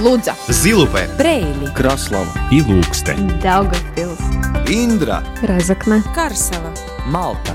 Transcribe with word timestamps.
Лудза, 0.00 0.34
Зилупе, 0.48 1.10
Брейли, 1.18 1.66
Краслава 1.76 2.32
и 2.50 2.62
Лукстен. 2.62 3.38
Даугавпилс, 3.42 4.18
Индра, 4.66 5.22
Разокна, 5.42 6.02
Карсела. 6.14 6.72
Малта 7.04 7.54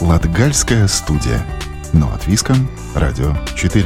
Латгальская 0.00 0.88
студия. 0.88 1.44
Но 1.92 2.10
от 2.10 2.26
Виском, 2.26 2.70
Радио 2.94 3.34
4. 3.54 3.84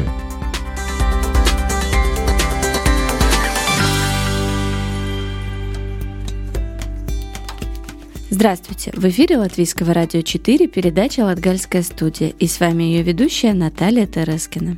Здравствуйте! 8.31 8.93
В 8.95 9.05
эфире 9.09 9.39
Латвийского 9.39 9.93
радио 9.93 10.23
4 10.23 10.69
передача 10.69 11.25
«Латгальская 11.25 11.83
студия» 11.83 12.29
и 12.29 12.47
с 12.47 12.61
вами 12.61 12.85
ее 12.85 13.03
ведущая 13.03 13.55
Наталья 13.55 14.07
Терескина. 14.07 14.77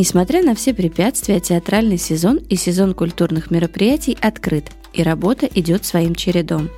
Несмотря 0.00 0.42
на 0.42 0.54
все 0.54 0.72
препятствия, 0.72 1.40
театральный 1.40 1.98
сезон 1.98 2.38
и 2.38 2.56
сезон 2.56 2.94
культурных 2.94 3.50
мероприятий 3.50 4.16
открыт, 4.18 4.70
и 4.94 5.02
работа 5.02 5.44
идет 5.44 5.84
своим 5.84 6.14
чередом. 6.14 6.70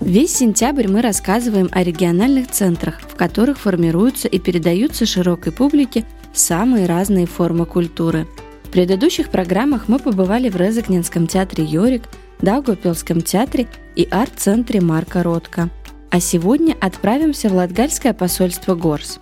Весь 0.00 0.34
сентябрь 0.38 0.88
мы 0.88 1.02
рассказываем 1.02 1.68
о 1.70 1.84
региональных 1.84 2.50
центрах, 2.50 3.00
в 3.00 3.14
которых 3.14 3.60
формируются 3.60 4.26
и 4.26 4.40
передаются 4.40 5.06
широкой 5.06 5.52
публике 5.52 6.04
самые 6.32 6.86
разные 6.86 7.26
формы 7.26 7.64
культуры. 7.64 8.26
В 8.64 8.70
предыдущих 8.70 9.28
программах 9.28 9.86
мы 9.86 10.00
побывали 10.00 10.48
в 10.48 10.56
Резакненском 10.56 11.28
театре 11.28 11.62
«Йорик», 11.62 12.02
Даугавпилском 12.40 13.20
театре 13.20 13.68
и 13.94 14.08
арт-центре 14.10 14.80
Марка 14.80 15.22
Ротко. 15.22 15.70
А 16.10 16.18
сегодня 16.18 16.74
отправимся 16.80 17.48
в 17.48 17.54
Латгальское 17.54 18.12
посольство 18.12 18.74
Горс. 18.74 19.20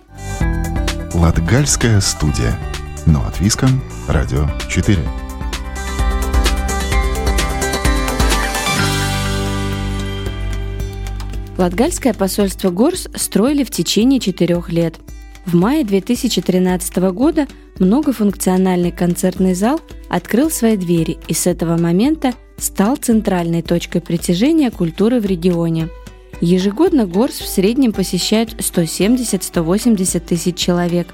Латгальская 1.13 2.01
студия. 2.01 2.57
Но 3.05 3.25
от 3.25 3.39
Виском, 3.39 3.81
Радио 4.07 4.47
4. 4.69 4.97
Латгальское 11.57 12.13
посольство 12.13 12.69
Горс 12.69 13.07
строили 13.15 13.63
в 13.63 13.71
течение 13.71 14.19
четырех 14.19 14.71
лет. 14.71 14.95
В 15.45 15.55
мае 15.55 15.83
2013 15.83 16.97
года 17.11 17.47
многофункциональный 17.79 18.91
концертный 18.91 19.53
зал 19.53 19.81
открыл 20.09 20.51
свои 20.51 20.77
двери 20.77 21.17
и 21.27 21.33
с 21.33 21.47
этого 21.47 21.77
момента 21.77 22.33
стал 22.57 22.95
центральной 22.95 23.61
точкой 23.63 24.01
притяжения 24.01 24.69
культуры 24.69 25.19
в 25.19 25.25
регионе. 25.25 25.89
Ежегодно 26.41 27.05
Горс 27.05 27.39
в 27.39 27.47
среднем 27.47 27.93
посещают 27.93 28.53
170-180 28.53 30.19
тысяч 30.19 30.55
человек. 30.55 31.13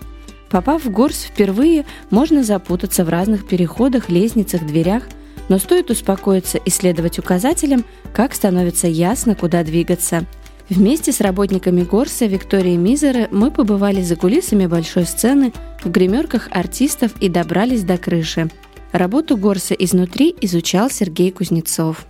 Попав 0.50 0.86
в 0.86 0.92
Горс 0.92 1.24
впервые, 1.24 1.86
можно 2.10 2.44
запутаться 2.44 3.04
в 3.04 3.10
разных 3.10 3.48
переходах, 3.48 4.10
лестницах, 4.10 4.66
дверях, 4.66 5.04
но 5.50 5.60
стоит 5.60 5.90
успокоиться 5.90 6.58
и 6.58 6.70
следовать 6.70 7.20
указателям, 7.20 7.86
как 8.14 8.34
становится 8.34 8.88
ясно, 8.88 9.36
куда 9.36 9.64
двигаться. 9.64 10.26
Вместе 10.70 11.14
с 11.14 11.22
работниками 11.22 11.84
Горса 11.84 12.26
Виктории 12.26 12.76
Мизеры 12.76 13.30
мы 13.32 13.52
побывали 13.52 14.02
за 14.02 14.18
кулисами 14.18 14.66
большой 14.66 15.06
сцены, 15.06 15.54
в 15.84 15.90
гримерках 15.90 16.50
артистов 16.52 17.14
и 17.22 17.30
добрались 17.30 17.84
до 17.84 17.98
крыши. 17.98 18.50
Работу 18.92 19.38
Горса 19.38 19.74
изнутри 19.74 20.36
изучал 20.42 20.90
Сергей 20.90 21.32
Кузнецов. 21.32 22.06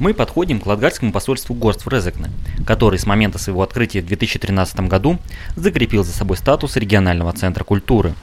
Мы 0.00 0.14
подходим 0.14 0.58
к 0.58 0.66
Латгальскому 0.66 1.12
посольству 1.12 1.54
Горств 1.54 1.86
Резекне, 1.86 2.30
который 2.66 2.98
с 2.98 3.06
момента 3.06 3.38
своего 3.38 3.62
открытия 3.62 4.00
в 4.00 4.06
2013 4.06 4.80
году 4.88 5.18
закрепил 5.54 6.02
за 6.02 6.12
собой 6.12 6.38
статус 6.38 6.76
регионального 6.76 7.32
центра 7.32 7.62
культуры. 7.62 8.14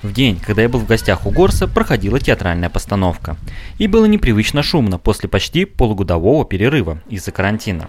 В 0.00 0.12
день, 0.12 0.38
когда 0.38 0.62
я 0.62 0.68
был 0.68 0.78
в 0.78 0.86
гостях 0.86 1.26
у 1.26 1.30
Горса, 1.30 1.66
проходила 1.66 2.20
театральная 2.20 2.70
постановка. 2.70 3.36
И 3.78 3.88
было 3.88 4.04
непривычно 4.04 4.62
шумно 4.62 4.96
после 4.96 5.28
почти 5.28 5.64
полугодового 5.64 6.44
перерыва 6.44 7.02
из-за 7.08 7.32
карантина. 7.32 7.88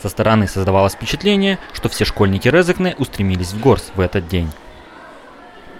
Со 0.00 0.08
стороны 0.08 0.48
создавалось 0.48 0.94
впечатление, 0.94 1.58
что 1.74 1.90
все 1.90 2.06
школьники 2.06 2.48
Резекне 2.48 2.94
устремились 2.98 3.52
в 3.52 3.60
Горс 3.60 3.92
в 3.94 4.00
этот 4.00 4.28
день. 4.28 4.48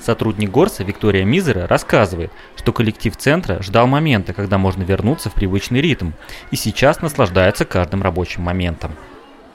Сотрудник 0.01 0.51
Горса 0.51 0.85
Виктория 0.85 1.25
Мизера 1.25 1.67
рассказывает, 1.67 2.31
что 2.57 2.73
коллектив 2.73 3.17
центра 3.17 3.63
ждал 3.63 3.87
момента, 3.87 4.33
когда 4.33 4.59
можно 4.59 4.83
вернуться 4.83 5.31
в 5.31 5.35
привычный 5.35 5.81
ритм, 5.81 6.13
и 6.51 6.57
сейчас 6.57 7.03
наслаждается 7.03 7.65
каждым 7.65 8.03
рабочим 8.03 8.43
моментом. 8.43 8.93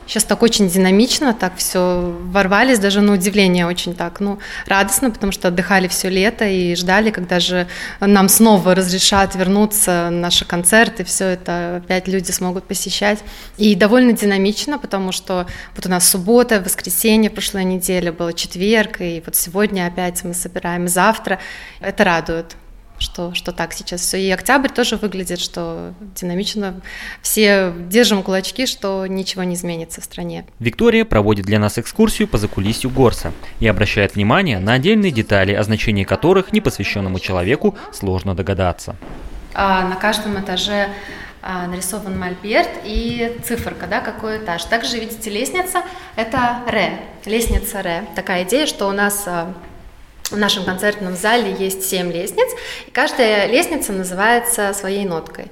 Сейчас 0.08 0.24
так 0.25 0.44
очень 0.44 0.68
динамично, 0.68 1.34
так 1.34 1.56
все 1.58 2.14
ворвались, 2.25 2.80
даже 2.80 3.02
на 3.02 3.14
удивление 3.14 3.66
очень 3.66 3.96
так, 3.96 4.19
ну, 4.19 4.40
радостно, 4.68 5.12
потому 5.12 5.31
что 5.31 5.47
отдыхали 5.47 5.88
все 5.88 6.09
лето 6.09 6.46
и 6.46 6.75
ждали, 6.75 7.12
когда 7.12 7.40
же 7.40 7.68
нам 8.00 8.28
снова 8.28 8.75
разрешат 8.75 9.36
вернуться 9.36 10.09
на 10.12 10.34
наши 10.34 10.46
концерты, 10.46 11.03
все 11.03 11.25
это 11.25 11.78
опять 11.78 12.08
люди 12.08 12.31
смогут 12.31 12.64
посещать. 12.64 13.19
И 13.58 13.75
довольно 13.75 14.14
динамично, 14.14 14.80
потому 14.80 15.12
что 15.12 15.46
вот 15.75 15.86
у 15.86 15.90
нас 15.90 16.09
суббота, 16.09 16.59
воскресенье 16.59 17.30
прошлой 17.30 17.66
неделе, 17.66 18.12
было 18.12 18.34
четверг, 18.34 19.00
и 19.00 19.22
вот 19.25 19.35
сегодня 19.35 19.85
опять 19.85 20.24
мы 20.24 20.34
собираем 20.34 20.88
завтра. 20.88 21.40
Это 21.80 22.03
радует 22.03 22.56
что, 22.99 23.33
что 23.33 23.51
так 23.51 23.73
сейчас 23.73 24.01
все. 24.01 24.19
И 24.19 24.29
октябрь 24.31 24.69
тоже 24.69 24.97
выглядит, 24.97 25.39
что 25.39 25.93
динамично. 26.15 26.81
Все 27.21 27.73
держим 27.89 28.23
кулачки, 28.23 28.65
что 28.65 29.05
ничего 29.07 29.43
не 29.43 29.55
изменится 29.55 30.01
в 30.01 30.03
стране. 30.03 30.45
Виктория 30.59 31.05
проводит 31.05 31.45
для 31.45 31.59
нас 31.59 31.77
экскурсию 31.77 32.27
по 32.27 32.37
закулисью 32.37 32.89
Горса 32.89 33.31
и 33.59 33.67
обращает 33.67 34.15
внимание 34.15 34.59
на 34.59 34.73
отдельные 34.73 35.11
детали, 35.11 35.53
о 35.53 35.63
значении 35.63 36.03
которых 36.03 36.53
непосвященному 36.53 37.19
человеку 37.19 37.77
сложно 37.91 38.35
догадаться. 38.35 38.95
А 39.53 39.87
на 39.87 39.95
каждом 39.95 40.39
этаже 40.39 40.89
а, 41.45 41.67
нарисован 41.67 42.17
мольберт 42.17 42.69
и 42.85 43.37
циферка, 43.43 43.85
да, 43.85 43.99
какой 43.99 44.37
этаж. 44.37 44.63
Также 44.63 44.97
видите 44.97 45.29
лестница, 45.29 45.83
это 46.15 46.59
ре, 46.67 47.01
лестница 47.25 47.81
ре. 47.81 48.05
Такая 48.15 48.45
идея, 48.45 48.65
что 48.65 48.87
у 48.87 48.93
нас 48.93 49.23
а, 49.27 49.53
в 50.31 50.38
нашем 50.38 50.66
концертном 50.66 51.16
зале 51.16 51.56
есть 51.57 51.88
семь 51.88 52.11
лестниц, 52.11 52.47
и 52.88 52.91
каждая 52.91 53.47
лестница 53.47 53.94
называется 53.94 54.73
своей 54.73 55.06
ноткой. 55.06 55.51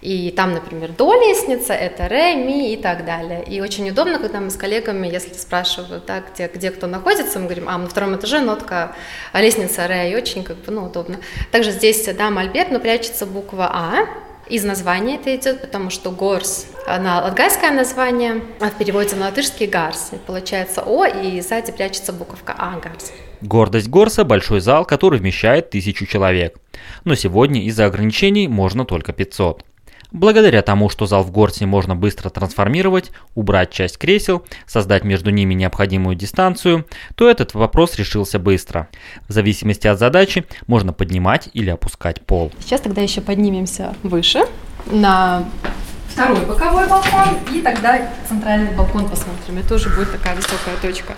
И 0.00 0.30
там, 0.30 0.54
например, 0.54 0.92
до 0.92 1.12
лестница, 1.14 1.72
это 1.72 2.08
ре, 2.08 2.36
ми 2.36 2.72
и 2.72 2.76
так 2.76 3.04
далее. 3.04 3.42
И 3.44 3.60
очень 3.60 3.90
удобно, 3.90 4.20
когда 4.20 4.40
мы 4.40 4.50
с 4.50 4.56
коллегами, 4.56 5.08
если 5.08 5.34
спрашивают, 5.34 6.06
да, 6.06 6.20
где, 6.20 6.46
где 6.46 6.70
кто 6.70 6.86
находится, 6.86 7.40
мы 7.40 7.46
говорим, 7.46 7.68
а, 7.68 7.78
на 7.78 7.88
втором 7.88 8.14
этаже 8.14 8.40
нотка, 8.40 8.94
а 9.32 9.42
лестница 9.42 9.88
ре, 9.88 10.12
и 10.12 10.16
очень 10.16 10.44
как 10.44 10.58
бы, 10.58 10.70
ну, 10.70 10.84
удобно. 10.84 11.18
Также 11.50 11.72
здесь, 11.72 12.04
да, 12.16 12.30
мольберт, 12.30 12.70
но 12.70 12.78
прячется 12.78 13.26
буква 13.26 13.70
А, 13.72 14.06
из 14.48 14.64
названия 14.64 15.16
это 15.16 15.34
идет, 15.34 15.60
потому 15.60 15.90
что 15.90 16.10
горс, 16.12 16.66
на 16.86 17.20
латгальское 17.22 17.72
название, 17.72 18.42
а 18.60 18.70
в 18.70 18.78
переводе 18.78 19.16
на 19.16 19.26
латышский 19.26 19.66
гарс. 19.66 20.12
Получается 20.26 20.82
О, 20.86 21.04
и 21.04 21.40
сзади 21.40 21.72
прячется 21.72 22.12
буковка 22.12 22.54
А, 22.56 22.78
гарс. 22.78 23.12
Гордость 23.40 23.88
Горса– 23.88 24.24
большой 24.24 24.60
зал, 24.60 24.84
который 24.84 25.18
вмещает 25.18 25.70
тысячу 25.70 26.06
человек. 26.06 26.58
Но 27.04 27.14
сегодня 27.14 27.62
из-за 27.64 27.86
ограничений 27.86 28.48
можно 28.48 28.84
только 28.84 29.12
500. 29.12 29.64
Благодаря 30.10 30.62
тому, 30.62 30.88
что 30.88 31.06
зал 31.06 31.22
в 31.22 31.30
Горсе 31.30 31.66
можно 31.66 31.94
быстро 31.94 32.30
трансформировать, 32.30 33.10
убрать 33.34 33.70
часть 33.70 33.98
кресел, 33.98 34.42
создать 34.66 35.04
между 35.04 35.30
ними 35.30 35.52
необходимую 35.52 36.16
дистанцию, 36.16 36.86
то 37.14 37.28
этот 37.28 37.52
вопрос 37.52 37.96
решился 37.96 38.38
быстро. 38.38 38.88
В 39.28 39.32
зависимости 39.32 39.86
от 39.86 39.98
задачи 39.98 40.46
можно 40.66 40.94
поднимать 40.94 41.50
или 41.52 41.68
опускать 41.68 42.22
пол. 42.22 42.52
Сейчас 42.60 42.80
тогда 42.80 43.02
еще 43.02 43.20
поднимемся 43.20 43.94
выше 44.02 44.46
на 44.86 45.44
второй 46.08 46.44
боковой 46.46 46.88
балкон 46.88 47.36
и 47.52 47.60
тогда 47.60 48.10
центральный 48.26 48.74
балкон 48.74 49.06
посмотрим. 49.08 49.58
Это 49.58 49.68
тоже 49.68 49.90
будет 49.90 50.10
такая 50.10 50.34
высокая 50.34 50.76
точка. 50.80 51.14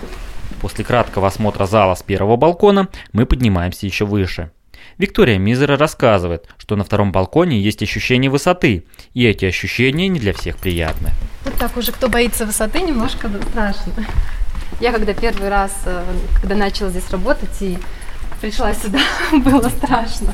После 0.61 0.85
краткого 0.85 1.27
осмотра 1.27 1.65
зала 1.65 1.95
с 1.95 2.03
первого 2.03 2.37
балкона 2.37 2.87
мы 3.13 3.25
поднимаемся 3.25 3.87
еще 3.87 4.05
выше. 4.05 4.51
Виктория 4.97 5.39
Мизера 5.39 5.75
рассказывает, 5.75 6.47
что 6.57 6.75
на 6.75 6.83
втором 6.83 7.11
балконе 7.11 7.59
есть 7.59 7.81
ощущение 7.81 8.29
высоты, 8.29 8.85
и 9.13 9.25
эти 9.25 9.45
ощущения 9.45 10.07
не 10.07 10.19
для 10.19 10.33
всех 10.33 10.57
приятны. 10.57 11.09
Вот 11.45 11.55
так 11.55 11.75
уже, 11.77 11.91
кто 11.91 12.07
боится 12.07 12.45
высоты, 12.45 12.81
немножко 12.81 13.29
страшно. 13.49 13.93
Я 14.79 14.91
когда 14.91 15.13
первый 15.13 15.49
раз, 15.49 15.71
э, 15.85 16.03
когда 16.39 16.55
начала 16.55 16.89
здесь 16.89 17.09
работать 17.09 17.61
и 17.61 17.77
пришла 18.39 18.73
сюда, 18.73 18.99
было 19.31 19.67
страшно 19.69 20.33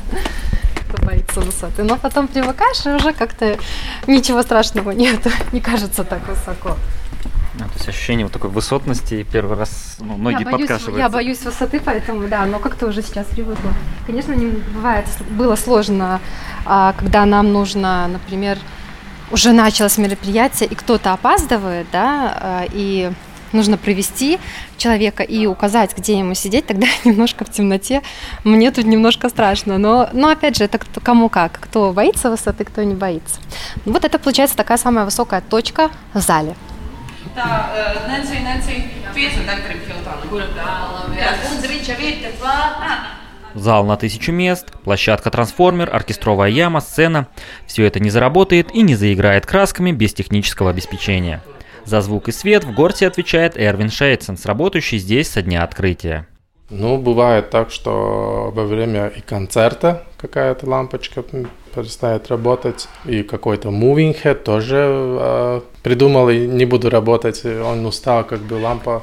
кто 0.88 1.04
боится 1.04 1.40
высоты. 1.40 1.82
Но 1.82 1.96
потом 1.96 2.28
привыкаешь, 2.28 2.86
и 2.86 2.88
уже 2.88 3.12
как-то 3.12 3.58
ничего 4.06 4.42
страшного 4.42 4.92
нет, 4.92 5.20
не 5.52 5.60
кажется 5.60 6.02
так 6.02 6.26
высоко. 6.26 6.76
А, 7.60 7.64
то 7.64 7.74
есть 7.74 7.88
ощущение 7.88 8.24
вот 8.24 8.32
такой 8.32 8.50
высотности, 8.50 9.26
первый 9.30 9.56
раз 9.56 9.96
ну, 10.00 10.16
ноги 10.16 10.42
я 10.42 10.50
боюсь, 10.50 10.68
подкашиваются. 10.68 11.00
Я 11.00 11.08
боюсь 11.08 11.42
высоты, 11.42 11.80
поэтому, 11.84 12.28
да, 12.28 12.46
но 12.46 12.58
как-то 12.58 12.86
уже 12.86 13.02
сейчас 13.02 13.26
привыкла. 13.26 13.72
Конечно, 14.06 14.32
не 14.32 14.46
бывает, 14.46 15.06
было 15.30 15.56
сложно, 15.56 16.20
а, 16.64 16.92
когда 16.92 17.24
нам 17.24 17.52
нужно, 17.52 18.08
например, 18.08 18.58
уже 19.30 19.52
началось 19.52 19.98
мероприятие, 19.98 20.68
и 20.68 20.74
кто-то 20.74 21.12
опаздывает, 21.12 21.86
да, 21.92 22.64
и 22.72 23.10
нужно 23.52 23.76
провести 23.76 24.38
человека 24.76 25.22
и 25.22 25.46
указать, 25.46 25.96
где 25.96 26.18
ему 26.18 26.34
сидеть, 26.34 26.66
тогда 26.66 26.86
немножко 27.04 27.44
в 27.44 27.50
темноте. 27.50 28.02
Мне 28.44 28.70
тут 28.70 28.84
немножко 28.84 29.28
страшно. 29.28 29.78
Но, 29.78 30.08
но 30.12 30.28
опять 30.28 30.56
же, 30.56 30.64
это 30.64 30.78
кто, 30.78 31.00
кому 31.00 31.28
как. 31.28 31.58
Кто 31.60 31.92
боится 31.92 32.30
высоты, 32.30 32.64
кто 32.64 32.82
не 32.82 32.94
боится. 32.94 33.40
Вот 33.84 34.04
это 34.04 34.18
получается 34.18 34.56
такая 34.56 34.78
самая 34.78 35.04
высокая 35.04 35.40
точка 35.40 35.90
в 36.14 36.20
зале. 36.20 36.54
Tā, 37.34 37.72
Nancy, 38.08 38.42
Nancy, 38.42 38.84
50 39.14 39.46
Зал 43.54 43.84
на 43.84 43.96
тысячу 43.96 44.32
мест, 44.32 44.72
площадка 44.84 45.30
трансформер, 45.30 45.94
оркестровая 45.94 46.50
яма, 46.50 46.80
сцена. 46.80 47.26
Все 47.66 47.84
это 47.84 47.98
не 47.98 48.10
заработает 48.10 48.74
и 48.74 48.82
не 48.82 48.94
заиграет 48.94 49.46
красками 49.46 49.92
без 49.92 50.14
технического 50.14 50.70
обеспечения. 50.70 51.42
За 51.84 52.00
звук 52.00 52.28
и 52.28 52.32
свет 52.32 52.64
в 52.64 52.74
Горте 52.74 53.06
отвечает 53.06 53.56
Эрвин 53.56 53.90
Шейтсенс, 53.90 54.44
работающий 54.44 54.98
здесь 54.98 55.28
со 55.28 55.42
дня 55.42 55.64
открытия. 55.64 56.26
Ну, 56.70 56.98
бывает 56.98 57.48
так, 57.50 57.70
что 57.70 58.52
во 58.54 58.64
время 58.64 59.08
и 59.08 59.22
концерта 59.22 60.04
какая-то 60.18 60.68
лампочка 60.68 61.24
перестает 61.82 62.28
работать, 62.28 62.88
и 63.04 63.22
какой-то 63.22 63.68
moving 63.68 64.16
head 64.22 64.42
тоже 64.42 64.76
э, 64.76 65.60
придумал, 65.82 66.28
и 66.28 66.46
не 66.46 66.64
буду 66.64 66.90
работать, 66.90 67.44
он 67.44 67.86
устал, 67.86 68.24
как 68.24 68.40
бы 68.40 68.54
лампа 68.54 69.02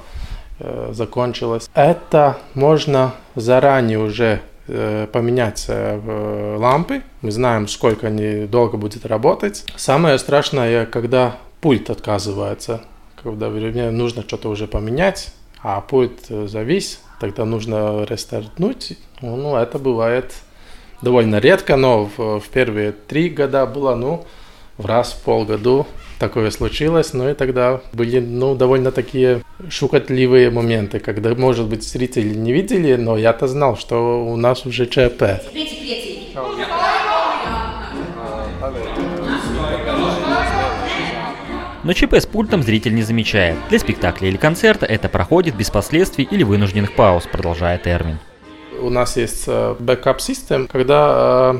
э, 0.60 0.92
закончилась. 0.94 1.70
Это 1.74 2.38
можно 2.54 3.14
заранее 3.36 4.00
уже 4.00 4.42
э, 4.68 5.08
поменять 5.12 5.66
э, 5.70 6.58
лампы, 6.58 7.02
мы 7.22 7.32
знаем, 7.32 7.68
сколько 7.68 8.08
они 8.08 8.46
долго 8.46 8.78
будет 8.78 9.06
работать. 9.06 9.66
Самое 9.76 10.20
страшное, 10.20 10.86
когда 10.86 11.38
пульт 11.62 11.90
отказывается, 11.90 12.82
когда 13.24 13.50
мне 13.50 13.90
нужно 13.92 14.22
что-то 14.24 14.50
уже 14.50 14.68
поменять, 14.68 15.30
а 15.64 15.82
пульт 15.82 16.26
э, 16.30 16.48
завис, 16.48 17.00
тогда 17.20 17.46
нужно 17.46 18.04
рестартнуть. 18.04 18.98
Ну, 19.22 19.56
это 19.56 19.80
бывает 19.80 20.34
довольно 21.02 21.40
редко, 21.40 21.76
но 21.76 22.10
в, 22.18 22.40
в 22.40 22.50
первые 22.50 22.92
три 22.92 23.30
года 23.30 23.66
было, 23.66 23.96
ну, 23.96 24.26
в 24.78 24.86
раз 24.86 25.14
в 25.14 25.24
полгоду 25.24 25.88
такое 26.20 26.52
случилось, 26.52 27.14
ну 27.14 27.30
и 27.30 27.34
тогда 27.34 27.82
были, 27.94 28.20
ну, 28.20 28.56
довольно 28.56 28.92
такие 28.92 29.42
шукотливые 29.70 30.50
моменты, 30.50 31.00
когда, 31.00 31.34
может 31.36 31.68
быть, 31.68 31.84
зрители 31.84 32.34
не 32.34 32.52
видели, 32.52 32.96
но 32.96 33.18
я-то 33.18 33.48
знал, 33.48 33.78
что 33.78 34.26
у 34.26 34.36
нас 34.36 34.66
уже 34.66 34.86
ЧП. 34.86 35.42
Но 41.84 41.94
ЧП 41.94 42.16
с 42.16 42.26
пультом 42.26 42.64
зритель 42.64 42.96
не 42.96 43.04
замечает. 43.04 43.58
Для 43.70 43.78
спектакля 43.78 44.28
или 44.28 44.38
концерта 44.38 44.88
это 44.88 45.08
проходит 45.08 45.56
без 45.56 45.70
последствий 45.70 46.28
или 46.30 46.42
вынужденных 46.42 46.96
пауз, 46.96 47.28
продолжает 47.32 47.86
Эрвин. 47.86 48.18
У 48.82 48.90
нас 48.90 49.18
есть 49.18 49.46
э, 49.48 49.76
когда 50.68 51.54
э, 51.56 51.60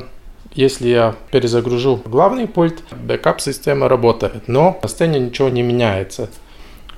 если 0.56 0.88
я 0.88 1.14
перезагружу 1.30 2.00
главный 2.04 2.46
пульт, 2.48 2.82
бэкап-система 2.90 3.88
работает, 3.88 4.48
но 4.48 4.78
на 4.82 4.88
ничего 5.18 5.48
не 5.50 5.62
меняется. 5.62 6.30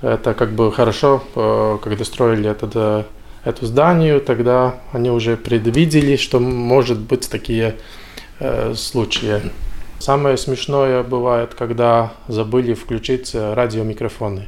Это 0.00 0.34
как 0.34 0.52
бы 0.52 0.70
хорошо, 0.70 1.22
э, 1.34 1.78
когда 1.82 2.04
строили 2.04 2.48
это, 2.48 3.06
эту 3.44 3.66
зданию, 3.66 4.20
тогда 4.20 4.76
они 4.92 5.10
уже 5.10 5.36
предвидели, 5.36 6.16
что 6.16 6.38
может 6.38 6.98
быть 6.98 7.28
такие 7.28 7.74
э, 8.38 8.74
случаи. 8.74 9.42
Самое 9.98 10.36
смешное 10.36 11.02
бывает, 11.02 11.54
когда 11.54 12.12
забыли 12.28 12.74
включить 12.74 13.34
радиомикрофоны. 13.34 14.46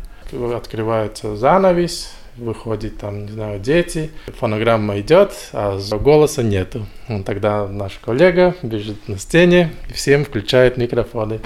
Открывается 0.55 1.35
занавес, 1.35 2.13
выходит 2.37 2.99
там, 2.99 3.27
не 3.27 3.33
знаю, 3.33 3.61
дети, 3.61 4.11
фонограмма 4.39 5.01
идет, 5.01 5.33
а 5.53 5.79
голоса 5.93 6.43
нету. 6.43 6.87
Тогда 7.25 7.67
наш 7.69 7.95
коллега 7.95 8.55
бежит 8.63 9.09
на 9.09 9.19
стене 9.19 9.73
и 9.89 9.93
всем 9.93 10.25
включает 10.25 10.77
микрофоны. 10.77 11.41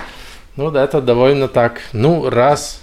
Ну, 0.57 0.71
да, 0.71 0.85
это 0.85 1.01
довольно 1.01 1.49
так, 1.49 1.81
ну, 1.93 2.31
раз, 2.31 2.83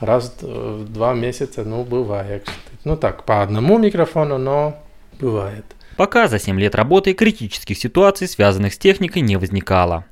раз 0.00 0.36
в 0.40 0.92
два 0.92 1.14
месяца, 1.14 1.64
ну, 1.64 1.84
бывает. 1.84 2.48
Ну, 2.84 2.96
так, 2.96 3.24
по 3.24 3.42
одному 3.42 3.78
микрофону, 3.78 4.38
но 4.38 4.82
бывает. 5.20 5.64
Пока 5.96 6.28
за 6.28 6.38
7 6.38 6.58
лет 6.58 6.74
работы 6.74 7.12
критических 7.12 7.76
ситуаций, 7.76 8.28
связанных 8.28 8.74
с 8.74 8.78
техникой, 8.78 9.22
не 9.22 9.36
возникало. 9.36 10.04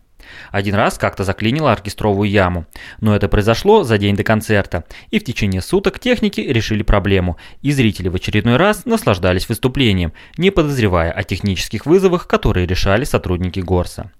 Один 0.50 0.74
раз 0.74 0.98
как-то 0.98 1.24
заклинило 1.24 1.72
оркестровую 1.72 2.28
яму, 2.28 2.66
но 3.00 3.14
это 3.14 3.28
произошло 3.28 3.82
за 3.84 3.98
день 3.98 4.16
до 4.16 4.24
концерта, 4.24 4.84
и 5.10 5.18
в 5.18 5.24
течение 5.24 5.62
суток 5.62 5.98
техники 5.98 6.40
решили 6.40 6.82
проблему, 6.82 7.36
и 7.62 7.72
зрители 7.72 8.08
в 8.08 8.14
очередной 8.14 8.56
раз 8.56 8.84
наслаждались 8.84 9.48
выступлением, 9.48 10.12
не 10.36 10.50
подозревая 10.50 11.12
о 11.12 11.22
технических 11.22 11.86
вызовах, 11.86 12.26
которые 12.26 12.66
решали 12.66 13.04
сотрудники 13.04 13.60
Горса. 13.60 14.10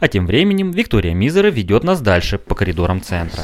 А 0.00 0.08
тем 0.08 0.26
временем 0.26 0.70
Виктория 0.70 1.14
Мизера 1.14 1.48
ведет 1.48 1.84
нас 1.84 2.00
дальше 2.00 2.38
по 2.38 2.54
коридорам 2.54 3.02
центра. 3.02 3.42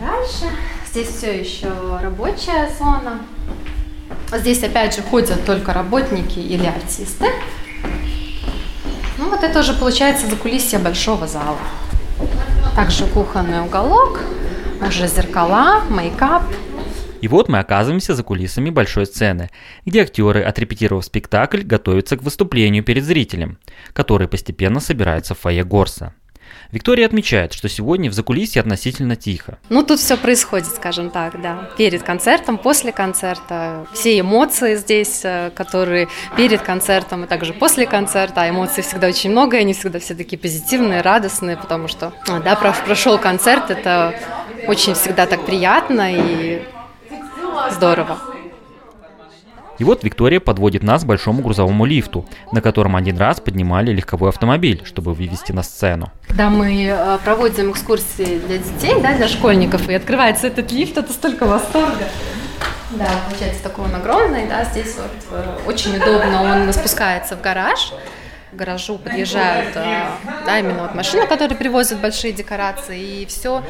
Дальше. 0.00 0.52
Здесь 0.90 1.08
все 1.08 1.40
еще 1.40 1.70
рабочая 2.02 2.68
зона. 2.78 3.20
Здесь 4.32 4.62
опять 4.62 4.96
же 4.96 5.02
ходят 5.02 5.44
только 5.44 5.72
работники 5.72 6.38
или 6.38 6.66
артисты. 6.66 7.26
Ну 9.20 9.28
вот 9.28 9.44
это 9.44 9.60
уже 9.60 9.74
получается 9.74 10.26
закулисье 10.26 10.78
большого 10.78 11.26
зала. 11.26 11.58
Также 12.74 13.04
кухонный 13.06 13.60
уголок, 13.60 14.20
уже 14.80 15.08
зеркала, 15.08 15.82
мейкап. 15.90 16.42
И 17.20 17.28
вот 17.28 17.50
мы 17.50 17.58
оказываемся 17.58 18.14
за 18.14 18.22
кулисами 18.22 18.70
большой 18.70 19.04
сцены, 19.04 19.50
где 19.84 20.00
актеры, 20.04 20.40
отрепетировав 20.40 21.04
спектакль, 21.04 21.60
готовятся 21.60 22.16
к 22.16 22.22
выступлению 22.22 22.82
перед 22.82 23.04
зрителем, 23.04 23.58
который 23.92 24.26
постепенно 24.26 24.80
собирается 24.80 25.34
в 25.34 25.38
фойе 25.38 25.64
Горса. 25.64 26.14
Виктория 26.72 27.06
отмечает, 27.06 27.52
что 27.52 27.68
сегодня 27.68 28.10
в 28.10 28.12
закулисье 28.12 28.60
относительно 28.60 29.16
тихо. 29.16 29.58
Ну, 29.68 29.82
тут 29.82 29.98
все 29.98 30.16
происходит, 30.16 30.68
скажем 30.68 31.10
так, 31.10 31.40
да. 31.40 31.70
Перед 31.76 32.02
концертом, 32.02 32.58
после 32.58 32.92
концерта. 32.92 33.86
Все 33.92 34.20
эмоции 34.20 34.76
здесь, 34.76 35.20
э, 35.24 35.50
которые 35.54 36.08
перед 36.36 36.62
концертом 36.62 37.24
и 37.24 37.26
также 37.26 37.52
после 37.52 37.86
концерта. 37.86 38.42
А 38.42 38.48
эмоций 38.48 38.82
всегда 38.82 39.08
очень 39.08 39.30
много, 39.30 39.56
и 39.56 39.60
они 39.60 39.74
всегда 39.74 39.98
все 39.98 40.14
такие 40.14 40.38
позитивные, 40.38 41.00
радостные, 41.00 41.56
потому 41.56 41.88
что, 41.88 42.12
а, 42.28 42.40
да, 42.40 42.56
прошел 42.56 43.18
концерт, 43.18 43.70
это 43.70 44.14
очень 44.66 44.94
всегда 44.94 45.26
так 45.26 45.44
приятно 45.44 46.14
и 46.14 46.62
здорово. 47.70 48.18
И 49.80 49.84
вот 49.84 50.04
Виктория 50.04 50.40
подводит 50.40 50.82
нас 50.82 51.04
к 51.04 51.06
большому 51.06 51.42
грузовому 51.42 51.86
лифту, 51.86 52.28
на 52.52 52.60
котором 52.60 52.96
один 52.96 53.16
раз 53.16 53.40
поднимали 53.40 53.92
легковой 53.92 54.28
автомобиль, 54.28 54.82
чтобы 54.84 55.14
вывести 55.14 55.52
на 55.52 55.62
сцену. 55.62 56.12
Когда 56.28 56.50
мы 56.50 56.84
э, 56.84 57.18
проводим 57.24 57.70
экскурсии 57.72 58.40
для 58.46 58.58
детей, 58.58 59.00
да, 59.00 59.16
для 59.16 59.26
школьников, 59.26 59.88
и 59.88 59.94
открывается 59.94 60.48
этот 60.48 60.70
лифт, 60.70 60.98
это 60.98 61.10
столько 61.14 61.46
восторга. 61.46 62.04
Да, 62.90 63.08
получается 63.26 63.62
такой 63.62 63.86
он 63.86 63.94
огромный, 63.94 64.46
да, 64.46 64.64
здесь 64.64 64.96
вот 64.96 65.12
э, 65.30 65.58
очень 65.66 65.96
удобно, 65.96 66.42
он 66.42 66.70
спускается 66.74 67.36
в 67.36 67.40
гараж, 67.40 67.94
к 68.52 68.54
гаражу 68.54 68.98
подъезжают, 68.98 69.74
э, 69.76 70.04
да, 70.44 70.58
именно 70.58 70.82
вот 70.82 70.94
машины, 70.94 71.26
которые 71.26 71.56
привозят 71.56 72.00
большие 72.00 72.34
декорации, 72.34 73.22
и 73.22 73.26
все 73.26 73.62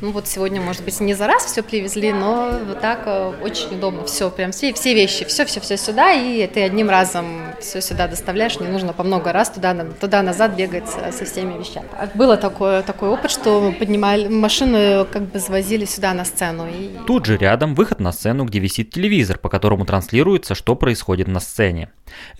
ну 0.00 0.12
вот 0.12 0.26
сегодня, 0.26 0.60
может 0.60 0.84
быть, 0.84 0.98
не 1.00 1.14
за 1.14 1.26
раз 1.26 1.44
все 1.44 1.62
привезли, 1.62 2.12
но 2.12 2.58
вот 2.66 2.80
так 2.80 3.02
э, 3.06 3.32
очень 3.42 3.76
удобно. 3.76 4.04
Все, 4.04 4.30
прям 4.30 4.52
все, 4.52 4.72
все 4.72 4.94
вещи, 4.94 5.24
все-все-все 5.24 5.76
сюда, 5.76 6.12
и 6.12 6.46
ты 6.46 6.62
одним 6.62 6.88
разом 6.88 7.26
все 7.60 7.80
сюда 7.80 8.08
доставляешь, 8.08 8.58
не 8.60 8.68
нужно 8.68 8.92
по 8.92 9.02
много 9.02 9.32
раз 9.32 9.50
туда, 9.50 9.74
туда-назад 10.00 10.56
бегать 10.56 10.88
со 10.88 11.24
всеми 11.24 11.58
вещами. 11.58 11.86
Было 12.14 12.36
такое, 12.36 12.82
такой 12.82 13.10
опыт, 13.10 13.30
что 13.30 13.74
поднимали 13.78 14.28
машину, 14.28 15.06
как 15.10 15.22
бы 15.30 15.38
завозили 15.38 15.84
сюда 15.84 16.14
на 16.14 16.24
сцену. 16.24 16.66
И... 16.66 16.96
Тут 17.06 17.26
же 17.26 17.36
рядом 17.36 17.74
выход 17.74 18.00
на 18.00 18.12
сцену, 18.12 18.44
где 18.44 18.58
висит 18.58 18.90
телевизор, 18.90 19.38
по 19.38 19.48
которому 19.48 19.84
транслируется, 19.84 20.54
что 20.54 20.74
происходит 20.76 21.28
на 21.28 21.40
сцене. 21.40 21.90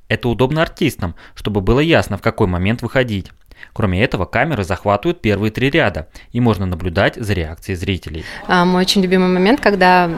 Это 0.09 0.29
удобно 0.29 0.63
артистам, 0.63 1.15
чтобы 1.35 1.61
было 1.61 1.81
ясно, 1.81 2.17
в 2.17 2.23
какой 2.23 2.47
момент 2.47 2.83
выходить. 2.83 3.31
Кроме 3.73 4.03
этого, 4.03 4.25
камеры 4.25 4.65
захватывают 4.65 5.21
первые 5.21 5.51
три 5.51 5.71
ряда, 5.71 6.09
и 6.33 6.41
можно 6.41 6.67
наблюдать 6.67 7.17
за 7.17 7.33
реакцией 7.33 7.77
зрителей. 7.77 8.25
А, 8.47 8.65
мой 8.65 8.83
очень 8.83 9.03
любимый 9.03 9.29
момент, 9.29 9.61
когда 9.61 10.11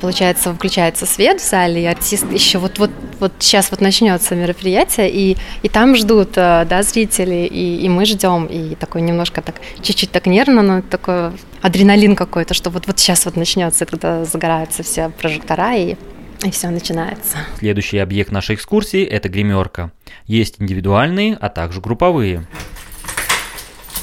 получается, 0.00 0.52
включается 0.54 1.06
свет 1.06 1.40
в 1.40 1.48
зале, 1.48 1.82
и 1.82 1.86
артист 1.86 2.30
еще 2.32 2.58
вот, 2.58 2.78
вот, 2.78 2.90
вот 3.20 3.32
сейчас 3.38 3.70
вот 3.70 3.80
начнется 3.80 4.34
мероприятие, 4.34 5.10
и, 5.10 5.36
и 5.62 5.68
там 5.68 5.94
ждут, 5.94 6.30
э, 6.36 6.66
да, 6.68 6.82
зрители, 6.82 7.46
и, 7.46 7.84
и 7.84 7.88
мы 7.88 8.06
ждем, 8.06 8.46
и 8.46 8.74
такой 8.74 9.02
немножко 9.02 9.42
так, 9.42 9.56
чуть-чуть 9.82 10.10
так 10.10 10.26
нервно, 10.26 10.62
но 10.62 10.82
такой 10.82 11.32
адреналин 11.60 12.16
какой-то, 12.16 12.54
что 12.54 12.70
вот, 12.70 12.86
вот 12.86 12.98
сейчас 12.98 13.24
вот 13.26 13.36
начнется, 13.36 13.86
когда 13.86 14.24
загораются 14.24 14.82
все 14.82 15.10
прожектора, 15.10 15.76
и 15.76 15.96
и 16.44 16.50
все 16.50 16.68
начинается. 16.70 17.38
Следующий 17.58 17.98
объект 17.98 18.30
нашей 18.32 18.54
экскурсии– 18.54 19.04
это 19.06 19.28
гримерка. 19.28 19.92
Есть 20.26 20.56
индивидуальные, 20.58 21.36
а 21.40 21.48
также 21.48 21.80
групповые. 21.80 22.46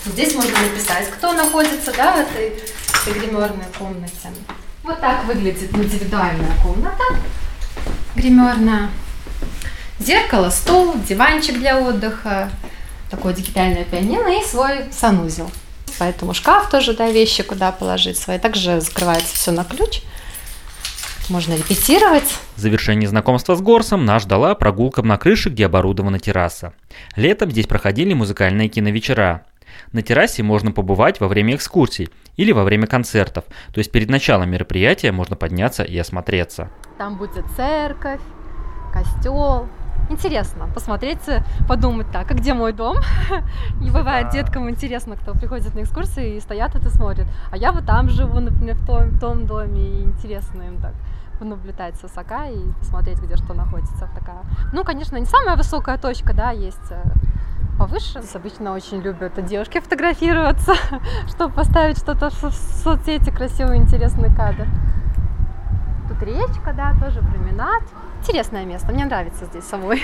Здесь 0.05 0.35
можно 0.35 0.53
написать, 0.61 1.09
кто 1.09 1.33
находится 1.33 1.93
да, 1.95 2.15
в 2.15 2.19
этой, 2.19 2.47
этой 2.47 3.19
гримерной 3.19 3.65
комнате. 3.77 4.29
Вот 4.83 4.99
так 5.01 5.25
выглядит 5.25 5.73
индивидуальная 5.75 6.51
комната 6.63 7.03
гримерная. 8.17 8.89
Зеркало, 9.99 10.49
стол, 10.49 10.95
диванчик 11.07 11.57
для 11.57 11.79
отдыха, 11.79 12.49
такое 13.09 13.33
дигитальное 13.33 13.85
пианино 13.85 14.39
и 14.39 14.45
свой 14.45 14.85
санузел. 14.91 15.49
Поэтому 15.99 16.33
шкаф 16.33 16.69
тоже, 16.69 16.93
да, 16.93 17.09
вещи 17.09 17.43
куда 17.43 17.71
положить 17.71 18.17
свои. 18.17 18.37
Также 18.37 18.81
закрывается 18.81 19.35
все 19.35 19.51
на 19.51 19.63
ключ. 19.63 20.01
Можно 21.29 21.55
репетировать. 21.55 22.39
В 22.55 22.59
завершении 22.59 23.05
знакомства 23.05 23.55
с 23.55 23.61
Горсом 23.61 24.05
нас 24.05 24.23
ждала 24.23 24.55
прогулка 24.55 25.01
на 25.01 25.17
крыше, 25.17 25.49
где 25.49 25.65
оборудована 25.65 26.19
терраса. 26.19 26.73
Летом 27.17 27.51
здесь 27.51 27.67
проходили 27.67 28.13
музыкальные 28.13 28.69
киновечера. 28.69 29.45
На 29.91 30.01
террасе 30.01 30.41
можно 30.41 30.71
побывать 30.71 31.19
во 31.19 31.27
время 31.27 31.55
экскурсий 31.55 32.09
или 32.37 32.53
во 32.53 32.63
время 32.63 32.87
концертов, 32.87 33.43
то 33.73 33.79
есть 33.79 33.91
перед 33.91 34.09
началом 34.09 34.49
мероприятия 34.49 35.11
можно 35.11 35.35
подняться 35.35 35.83
и 35.83 35.97
осмотреться. 35.97 36.69
Там 36.97 37.17
будет 37.17 37.45
церковь, 37.57 38.21
костел, 38.93 39.67
интересно 40.09 40.67
посмотреть, 40.73 41.19
подумать 41.67 42.11
так, 42.11 42.31
а 42.31 42.33
где 42.33 42.53
мой 42.53 42.73
дом? 42.73 42.97
И 43.81 43.89
бывает 43.89 44.29
деткам 44.29 44.69
интересно, 44.69 45.15
кто 45.15 45.33
приходит 45.33 45.75
на 45.75 45.81
экскурсии 45.81 46.35
и 46.35 46.39
стоят 46.39 46.75
это 46.75 46.89
смотрят. 46.89 47.27
А 47.51 47.57
я 47.57 47.71
вот 47.71 47.85
там 47.85 48.09
живу, 48.09 48.39
например, 48.39 48.75
в 48.75 48.85
том, 48.85 49.19
том 49.19 49.45
доме, 49.45 49.81
и 49.81 50.03
интересно 50.03 50.63
им 50.63 50.81
так 50.81 50.93
понаблюдать 51.39 51.95
с 51.95 52.03
высока 52.03 52.47
и 52.47 52.71
посмотреть, 52.79 53.19
где 53.19 53.35
что 53.35 53.53
находится. 53.53 54.09
Такая. 54.15 54.41
Ну, 54.73 54.83
конечно, 54.83 55.17
не 55.17 55.25
самая 55.25 55.55
высокая 55.55 55.97
точка, 55.97 56.33
да, 56.33 56.51
есть 56.51 56.91
э, 56.91 57.03
повыше. 57.77 58.21
Обычно 58.33 58.73
очень 58.73 59.01
любят 59.01 59.33
девушки 59.45 59.79
фотографироваться, 59.79 60.73
чтобы 61.27 61.53
поставить 61.53 61.97
что-то 61.97 62.29
в 62.29 62.51
соцсети, 62.51 63.29
красивый, 63.29 63.77
интересный 63.77 64.33
кадр. 64.35 64.67
Тут 66.09 66.23
речка, 66.23 66.73
да, 66.73 66.93
тоже 66.99 67.21
променад. 67.21 67.83
Интересное 68.19 68.65
место, 68.65 68.91
мне 68.91 69.05
нравится 69.05 69.45
здесь 69.45 69.63
самой. 69.63 70.01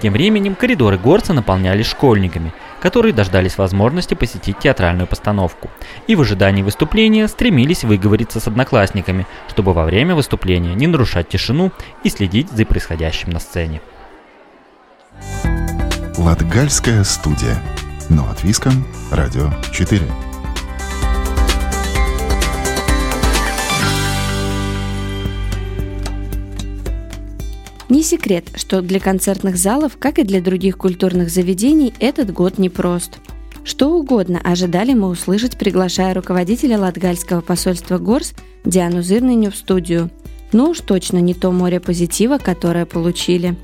Тем 0.00 0.14
временем 0.14 0.56
коридоры 0.56 0.98
горца 0.98 1.32
наполнялись 1.32 1.86
школьниками, 1.86 2.52
которые 2.80 3.12
дождались 3.12 3.56
возможности 3.56 4.14
посетить 4.14 4.58
театральную 4.58 5.06
постановку 5.06 5.70
и 6.08 6.16
в 6.16 6.20
ожидании 6.20 6.64
выступления 6.64 7.28
стремились 7.28 7.84
выговориться 7.84 8.40
с 8.40 8.48
одноклассниками, 8.48 9.28
чтобы 9.48 9.72
во 9.72 9.84
время 9.84 10.16
выступления 10.16 10.74
не 10.74 10.88
нарушать 10.88 11.28
тишину 11.28 11.70
и 12.02 12.10
следить 12.10 12.50
за 12.50 12.66
происходящим 12.66 13.30
на 13.30 13.38
сцене. 13.38 13.80
Латгальская 16.18 17.04
студия. 17.04 17.62
Но 18.08 18.28
от 18.28 18.42
Виском. 18.42 18.84
Радио 19.12 19.50
4. 19.72 20.31
Не 27.92 28.02
секрет, 28.02 28.46
что 28.54 28.80
для 28.80 29.00
концертных 29.00 29.58
залов, 29.58 29.98
как 29.98 30.18
и 30.18 30.22
для 30.24 30.40
других 30.40 30.78
культурных 30.78 31.28
заведений, 31.28 31.92
этот 32.00 32.32
год 32.32 32.56
непрост. 32.56 33.18
Что 33.64 33.90
угодно 33.90 34.40
ожидали 34.42 34.94
мы 34.94 35.08
услышать, 35.08 35.58
приглашая 35.58 36.14
руководителя 36.14 36.78
латгальского 36.78 37.42
посольства 37.42 37.98
Горс 37.98 38.32
Диану 38.64 39.02
Зырныню 39.02 39.50
в 39.50 39.56
студию. 39.56 40.08
Но 40.52 40.70
уж 40.70 40.80
точно 40.80 41.18
не 41.18 41.34
то 41.34 41.50
море 41.50 41.80
позитива, 41.80 42.38
которое 42.38 42.86
получили. 42.86 43.56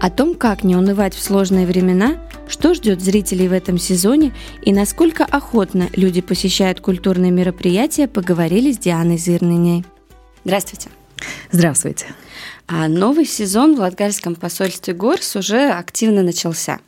О 0.00 0.08
том, 0.08 0.34
как 0.34 0.64
не 0.64 0.76
унывать 0.76 1.14
в 1.14 1.22
сложные 1.22 1.66
времена, 1.66 2.26
что 2.48 2.72
ждет 2.72 3.02
зрителей 3.02 3.48
в 3.48 3.52
этом 3.52 3.76
сезоне 3.76 4.32
и 4.62 4.72
насколько 4.72 5.26
охотно 5.26 5.90
люди 5.94 6.22
посещают 6.22 6.80
культурные 6.80 7.32
мероприятия, 7.32 8.08
поговорили 8.08 8.72
с 8.72 8.78
Дианой 8.78 9.18
Зырныной. 9.18 9.84
Здравствуйте. 10.42 10.88
Здравствуйте. 11.50 12.06
А 12.66 12.88
новый 12.88 13.26
сезон 13.26 13.76
в 13.76 13.80
Латгальском 13.80 14.34
посольстве 14.34 14.94
Горс 14.94 15.36
уже 15.36 15.68
активно 15.70 16.22
начался. 16.22 16.80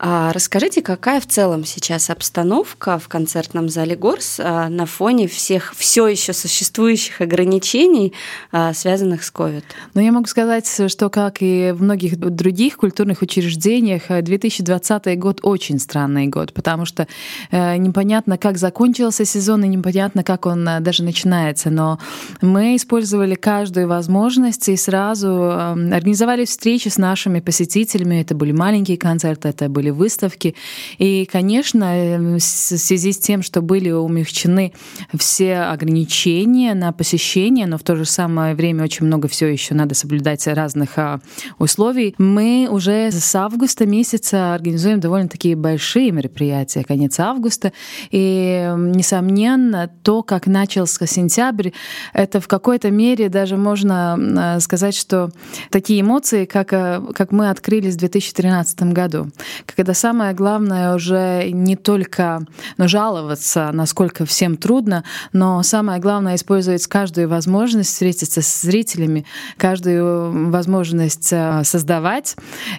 А 0.00 0.32
расскажите, 0.32 0.80
какая 0.80 1.20
в 1.20 1.26
целом 1.26 1.64
сейчас 1.64 2.08
обстановка 2.08 3.00
в 3.00 3.08
концертном 3.08 3.68
зале 3.68 3.96
Горс 3.96 4.38
а, 4.38 4.68
на 4.68 4.86
фоне 4.86 5.26
всех 5.26 5.74
все 5.76 6.06
еще 6.06 6.32
существующих 6.32 7.20
ограничений, 7.20 8.12
а, 8.52 8.72
связанных 8.74 9.24
с 9.24 9.32
COVID? 9.32 9.64
Ну, 9.94 10.00
я 10.00 10.12
могу 10.12 10.26
сказать, 10.26 10.70
что, 10.86 11.10
как 11.10 11.38
и 11.40 11.72
в 11.74 11.82
многих 11.82 12.16
других 12.16 12.76
культурных 12.76 13.22
учреждениях, 13.22 14.02
2020 14.08 15.18
год 15.18 15.40
очень 15.42 15.80
странный 15.80 16.28
год, 16.28 16.52
потому 16.52 16.84
что 16.84 17.08
э, 17.50 17.76
непонятно, 17.76 18.38
как 18.38 18.56
закончился 18.56 19.24
сезон, 19.24 19.64
и 19.64 19.68
непонятно, 19.68 20.22
как 20.22 20.46
он 20.46 20.66
э, 20.68 20.78
даже 20.78 21.02
начинается. 21.02 21.70
Но 21.70 21.98
мы 22.40 22.76
использовали 22.76 23.34
каждую 23.34 23.88
возможность 23.88 24.68
и 24.68 24.76
сразу 24.76 25.50
организовали 25.50 26.44
встречи 26.44 26.88
с 26.88 26.98
нашими 26.98 27.40
посетителями. 27.40 28.20
Это 28.20 28.36
были 28.36 28.52
маленькие 28.52 28.96
концерты, 28.96 29.48
это 29.48 29.68
были 29.68 29.87
были 29.88 30.08
выставки. 30.08 30.54
И, 30.98 31.28
конечно, 31.30 31.84
э, 31.84 32.36
в 32.36 32.40
связи 32.40 33.12
с 33.12 33.18
тем, 33.18 33.42
что 33.42 33.62
были 33.62 33.90
умягчены 33.90 34.72
все 35.18 35.58
ограничения 35.58 36.74
на 36.74 36.92
посещение, 36.92 37.66
но 37.66 37.78
в 37.78 37.82
то 37.82 37.96
же 37.96 38.04
самое 38.04 38.54
время 38.54 38.84
очень 38.84 39.06
много 39.06 39.28
все 39.28 39.46
еще 39.46 39.74
надо 39.74 39.94
соблюдать 39.94 40.46
разных 40.46 40.98
а, 40.98 41.20
условий, 41.58 42.14
мы 42.18 42.68
уже 42.70 43.10
с 43.10 43.34
августа 43.34 43.86
месяца 43.86 44.54
организуем 44.54 45.00
довольно 45.00 45.28
такие 45.28 45.56
большие 45.56 46.10
мероприятия, 46.10 46.84
конец 46.84 47.20
августа. 47.20 47.72
И, 48.10 48.72
несомненно, 48.76 49.90
то, 50.02 50.22
как 50.22 50.46
начался 50.46 51.06
сентябрь, 51.06 51.70
это 52.12 52.40
в 52.40 52.48
какой-то 52.48 52.90
мере 52.90 53.28
даже 53.28 53.56
можно 53.56 54.16
а, 54.18 54.60
сказать, 54.60 54.94
что 54.94 55.30
такие 55.70 56.00
эмоции, 56.00 56.44
как, 56.44 56.72
а, 56.72 57.02
как 57.14 57.32
мы 57.32 57.50
открылись 57.50 57.94
в 57.94 57.98
2013 57.98 58.92
году, 58.92 59.30
когда 59.78 59.94
самое 59.94 60.34
главное 60.34 60.92
уже 60.92 61.50
не 61.52 61.76
только 61.76 62.40
ну, 62.78 62.88
жаловаться, 62.88 63.70
насколько 63.72 64.26
всем 64.26 64.56
трудно, 64.56 65.04
но 65.32 65.62
самое 65.62 66.00
главное 66.00 66.34
использовать 66.34 66.84
каждую 66.88 67.28
возможность 67.28 67.90
встретиться 67.90 68.42
с 68.42 68.62
зрителями, 68.62 69.24
каждую 69.56 70.50
возможность 70.50 71.28
э, 71.30 71.62
создавать. 71.62 72.34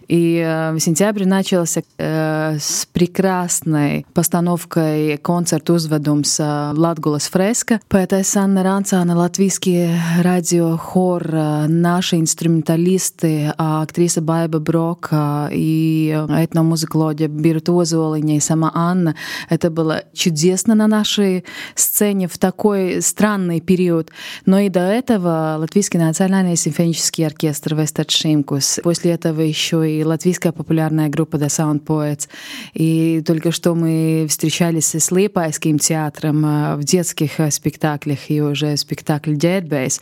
И 0.09 0.43
э, 0.45 0.77
сентябрь 0.77 1.23
начался 1.23 1.83
э, 1.97 2.57
с 2.59 2.85
прекрасной 2.91 4.05
постановкой 4.13 5.15
концерт 5.19 5.69
узведums 5.69 6.37
Латгулас 6.77 7.29
фреска. 7.29 7.79
Поэтесс 7.87 8.35
Анна 8.35 8.61
Ранцана, 8.61 9.15
латвийский 9.15 9.91
радиохор, 10.21 11.31
наши 11.69 12.17
инструменталисты, 12.17 13.53
актриса 13.57 14.19
Байба 14.19 14.59
Брок 14.59 15.11
и 15.49 16.25
этномузыка 16.27 16.88
музыклоге 16.89 17.27
Бирта 17.27 17.71
Озолиня 17.71 18.37
и 18.37 18.39
сама 18.39 18.71
Анна. 18.73 19.15
Это 19.49 19.69
было 19.69 20.03
чудесно 20.13 20.75
на 20.75 20.87
нашей 20.87 21.45
сцене 21.75 22.27
в 22.27 22.37
такой 22.37 23.01
странный 23.01 23.61
период. 23.61 24.09
Но 24.45 24.59
и 24.59 24.69
до 24.69 24.79
этого 24.79 25.57
Латвийский 25.59 25.99
национальный 25.99 26.55
симфонический 26.55 27.25
оркестр 27.25 27.75
Вестат 27.75 28.09
Шимкус. 28.11 28.79
После 28.83 29.11
этого 29.11 29.41
еще 29.41 29.89
и 29.89 30.03
латвийская 30.03 30.51
популярная 30.51 31.09
группа 31.09 31.37
The 31.37 31.47
Sound 31.47 31.85
Poets. 31.85 32.27
И 32.73 33.21
только 33.25 33.51
что 33.51 33.75
мы 33.75 34.25
встречались 34.27 34.95
с 34.95 35.11
Липайским 35.11 35.77
театром 35.77 36.45
э, 36.45 36.75
в 36.75 36.83
детских 36.83 37.39
э, 37.39 37.51
спектаклях 37.51 38.31
и 38.31 38.41
уже 38.41 38.75
спектакль 38.77 39.33
Dead 39.33 39.61
Base. 39.61 40.01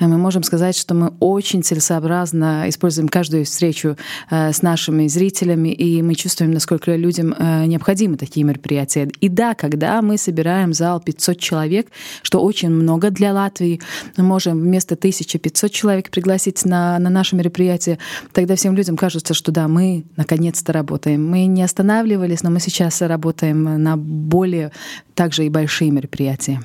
Э, 0.00 0.06
мы 0.06 0.18
можем 0.18 0.42
сказать, 0.42 0.76
что 0.76 0.94
мы 0.94 1.12
очень 1.20 1.62
целесообразно 1.62 2.68
используем 2.68 3.08
каждую 3.08 3.44
встречу 3.44 3.96
с 4.30 4.62
нашими 4.62 5.06
зрителями, 5.06 5.68
и 5.68 6.02
мы 6.02 6.14
чувствуем, 6.24 6.52
насколько 6.52 6.96
людям 6.96 7.34
э, 7.38 7.66
необходимы 7.66 8.16
такие 8.16 8.44
мероприятия. 8.44 9.10
И 9.20 9.28
да, 9.28 9.54
когда 9.54 10.00
мы 10.00 10.16
собираем 10.16 10.72
зал 10.72 11.00
500 11.00 11.38
человек, 11.38 11.88
что 12.22 12.40
очень 12.42 12.70
много 12.70 13.10
для 13.10 13.34
Латвии, 13.34 13.82
мы 14.16 14.24
можем 14.24 14.58
вместо 14.58 14.94
1500 14.94 15.70
человек 15.70 16.10
пригласить 16.10 16.64
на, 16.64 16.98
на 16.98 17.10
наше 17.10 17.36
мероприятие, 17.36 17.98
тогда 18.32 18.56
всем 18.56 18.74
людям 18.74 18.96
кажется, 18.96 19.34
что 19.34 19.52
да, 19.52 19.68
мы 19.68 20.04
наконец-то 20.16 20.72
работаем. 20.72 21.28
Мы 21.28 21.44
не 21.44 21.62
останавливались, 21.62 22.42
но 22.42 22.50
мы 22.50 22.60
сейчас 22.60 23.02
работаем 23.02 23.82
на 23.82 23.98
более 23.98 24.72
также 25.14 25.44
и 25.44 25.50
большие 25.50 25.90
мероприятия. 25.90 26.60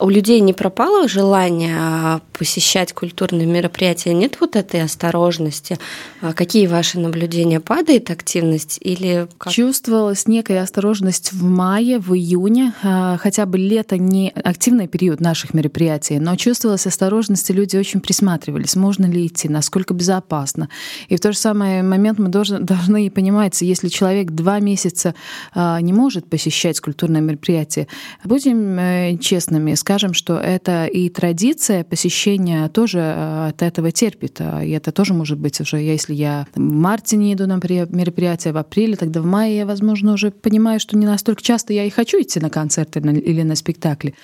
У 0.00 0.08
людей 0.08 0.40
не 0.40 0.52
пропало 0.52 1.08
желание 1.08 1.76
а, 1.78 2.20
посещать 2.32 2.92
культурные 2.92 3.46
мероприятия? 3.46 4.12
Нет 4.12 4.38
вот 4.40 4.56
этой 4.56 4.82
осторожности? 4.82 5.78
А 6.20 6.32
какие 6.32 6.66
ваши 6.66 6.98
наблюдения? 6.98 7.60
Падает 7.60 8.10
активность 8.10 8.78
или 8.80 9.28
как? 9.38 9.52
Чувствовалась 9.52 10.26
некая 10.26 10.62
осторожность 10.62 11.32
в 11.32 11.44
мае, 11.44 12.00
в 12.00 12.12
июне, 12.14 12.74
а, 12.82 13.16
хотя 13.18 13.46
бы 13.46 13.56
лето 13.56 13.96
не 13.96 14.30
активный 14.30 14.88
период 14.88 15.20
наших 15.20 15.54
мероприятий, 15.54 16.18
но 16.18 16.34
чувствовалась 16.34 16.86
осторожность, 16.86 17.48
и 17.50 17.52
люди 17.52 17.76
очень 17.76 18.00
присматривались, 18.00 18.74
можно 18.74 19.06
ли 19.06 19.26
идти, 19.26 19.48
насколько 19.48 19.94
безопасно. 19.94 20.68
И 21.08 21.16
в 21.16 21.20
тот 21.20 21.34
же 21.34 21.38
самый 21.38 21.82
момент 21.82 22.18
мы 22.18 22.28
должны, 22.28 22.58
должны 22.58 23.10
понимать, 23.10 23.62
если 23.62 23.88
человек 23.88 24.32
два 24.32 24.58
месяца 24.58 25.14
не 25.54 25.92
может 25.92 26.28
посещать 26.28 26.80
культурное 26.80 27.20
мероприятие, 27.20 27.86
будем 28.24 28.78
э, 28.78 29.16
честными, 29.54 29.74
скажем, 29.74 30.14
что 30.14 30.38
это 30.38 30.86
и 30.86 31.08
традиция 31.08 31.84
посещения 31.84 32.68
тоже 32.68 32.98
э, 32.98 33.48
от 33.48 33.62
этого 33.62 33.90
терпит. 33.92 34.40
А, 34.40 34.64
и 34.64 34.70
это 34.70 34.92
тоже 34.92 35.14
может 35.14 35.38
быть 35.38 35.60
уже, 35.60 35.76
если 35.78 36.14
я 36.14 36.46
в 36.54 36.60
марте 36.60 37.16
не 37.16 37.32
иду 37.32 37.46
на 37.46 37.54
мероприятие, 37.54 38.52
в 38.52 38.56
апреле, 38.56 38.96
тогда 38.96 39.20
в 39.20 39.26
мае 39.26 39.56
я, 39.56 39.66
возможно, 39.66 40.12
уже 40.12 40.30
понимаю, 40.30 40.80
что 40.80 40.96
не 40.96 41.06
настолько 41.06 41.42
часто 41.42 41.72
я 41.72 41.84
и 41.84 41.90
хочу 41.90 42.20
идти 42.20 42.40
на 42.40 42.50
концерты 42.50 43.00
или 43.00 43.42
на 43.42 43.54
спектакли. 43.54 44.14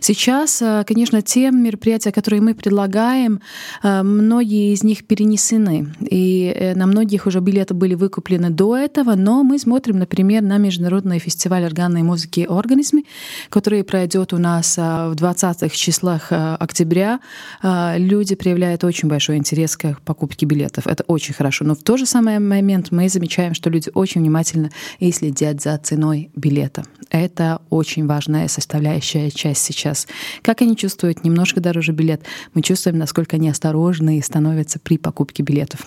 Сейчас, 0.00 0.62
э, 0.62 0.84
конечно, 0.86 1.22
те 1.22 1.50
мероприятия, 1.50 2.12
которые 2.12 2.40
мы 2.40 2.54
предлагаем, 2.54 3.40
э, 3.82 4.02
многие 4.02 4.72
из 4.72 4.82
них 4.82 5.06
перенесены. 5.06 5.94
И 6.00 6.52
э, 6.54 6.74
на 6.74 6.86
многих 6.86 7.26
уже 7.26 7.40
билеты 7.40 7.74
были 7.74 7.94
выкуплены 7.94 8.50
до 8.50 8.76
этого, 8.76 9.14
но 9.14 9.42
мы 9.42 9.58
смотрим, 9.58 9.98
например, 9.98 10.42
на 10.42 10.58
Международный 10.58 11.18
фестиваль 11.18 11.64
органной 11.64 12.02
музыки 12.02 12.46
«Организмы», 12.48 13.04
который 13.50 13.84
пройдет 13.84 14.32
у 14.32 14.38
нас 14.38 14.76
в 14.76 15.14
20-х 15.14 15.74
числах 15.74 16.28
октября. 16.30 17.20
Люди 17.62 18.34
проявляют 18.34 18.84
очень 18.84 19.08
большой 19.08 19.36
интерес 19.36 19.76
к 19.76 19.98
покупке 20.04 20.46
билетов. 20.46 20.86
Это 20.86 21.04
очень 21.06 21.34
хорошо. 21.34 21.64
Но 21.64 21.74
в 21.74 21.82
тот 21.82 21.98
же 21.98 22.06
самый 22.06 22.38
момент 22.38 22.90
мы 22.90 23.08
замечаем, 23.08 23.54
что 23.54 23.70
люди 23.70 23.90
очень 23.94 24.20
внимательно 24.20 24.70
и 24.98 25.12
следят 25.12 25.62
за 25.62 25.78
ценой 25.78 26.30
билета. 26.36 26.84
Это 27.10 27.60
очень 27.70 28.06
важная 28.06 28.48
составляющая 28.48 29.30
часть 29.30 29.62
сейчас 29.62 29.85
сейчас. 29.86 30.08
Как 30.42 30.62
они 30.62 30.76
чувствуют 30.76 31.24
немножко 31.24 31.60
дороже 31.60 31.92
билет? 31.92 32.22
Мы 32.54 32.62
чувствуем, 32.62 32.98
насколько 32.98 33.36
они 33.36 33.48
осторожны 33.48 34.18
и 34.18 34.22
становятся 34.22 34.78
при 34.78 34.98
покупке 34.98 35.42
билетов. 35.42 35.86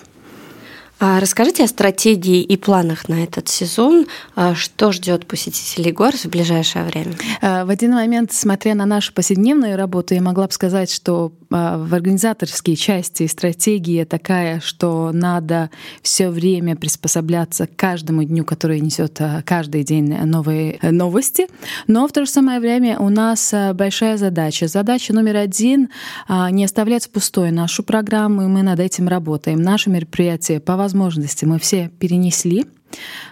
А 1.02 1.18
расскажите 1.18 1.64
о 1.64 1.66
стратегии 1.66 2.42
и 2.42 2.58
планах 2.58 3.08
на 3.08 3.24
этот 3.24 3.48
сезон. 3.48 4.06
А 4.34 4.54
что 4.54 4.92
ждет 4.92 5.26
посетителей 5.26 5.92
Горс 5.92 6.26
в 6.26 6.28
ближайшее 6.28 6.84
время? 6.84 7.14
А, 7.40 7.64
в 7.64 7.70
один 7.70 7.92
момент, 7.92 8.32
смотря 8.32 8.74
на 8.74 8.84
нашу 8.84 9.14
повседневную 9.14 9.78
работу, 9.78 10.12
я 10.12 10.20
могла 10.20 10.46
бы 10.46 10.52
сказать, 10.52 10.92
что 10.92 11.32
в 11.48 11.94
организаторской 11.94 12.76
части 12.76 13.26
стратегия 13.26 14.04
такая, 14.04 14.60
что 14.60 15.10
надо 15.12 15.70
все 16.02 16.28
время 16.28 16.76
приспосабляться 16.76 17.66
к 17.66 17.74
каждому 17.74 18.22
дню, 18.22 18.44
который 18.44 18.78
несет 18.78 19.18
каждый 19.46 19.82
день 19.82 20.14
новые 20.26 20.78
новости. 20.82 21.46
Но 21.86 22.06
в 22.06 22.12
то 22.12 22.26
же 22.26 22.30
самое 22.30 22.60
время 22.60 23.00
у 23.00 23.08
нас 23.08 23.54
большая 23.72 24.18
задача. 24.18 24.68
Задача 24.68 25.14
номер 25.14 25.36
один— 25.36 25.88
не 26.50 26.62
оставлять 26.62 27.10
пустой 27.10 27.52
нашу 27.52 27.82
программу, 27.82 28.42
и 28.42 28.46
мы 28.46 28.62
над 28.62 28.78
этим 28.78 29.08
работаем. 29.08 29.62
Наше 29.62 29.88
мероприятие 29.88 30.60
по 30.60 30.76
возможности 30.76 30.89
возможности 30.90 31.44
мы 31.44 31.58
все 31.60 31.88
перенесли 32.00 32.66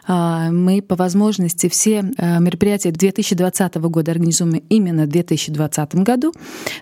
мы 0.09 0.83
по 0.83 0.97
возможности 0.97 1.69
все 1.69 2.05
а, 2.17 2.39
мероприятия 2.39 2.91
2020 2.91 3.75
года 3.77 4.13
организуем 4.13 4.63
именно 4.69 5.05
в 5.05 5.09
2020 5.09 5.95
году, 5.97 6.33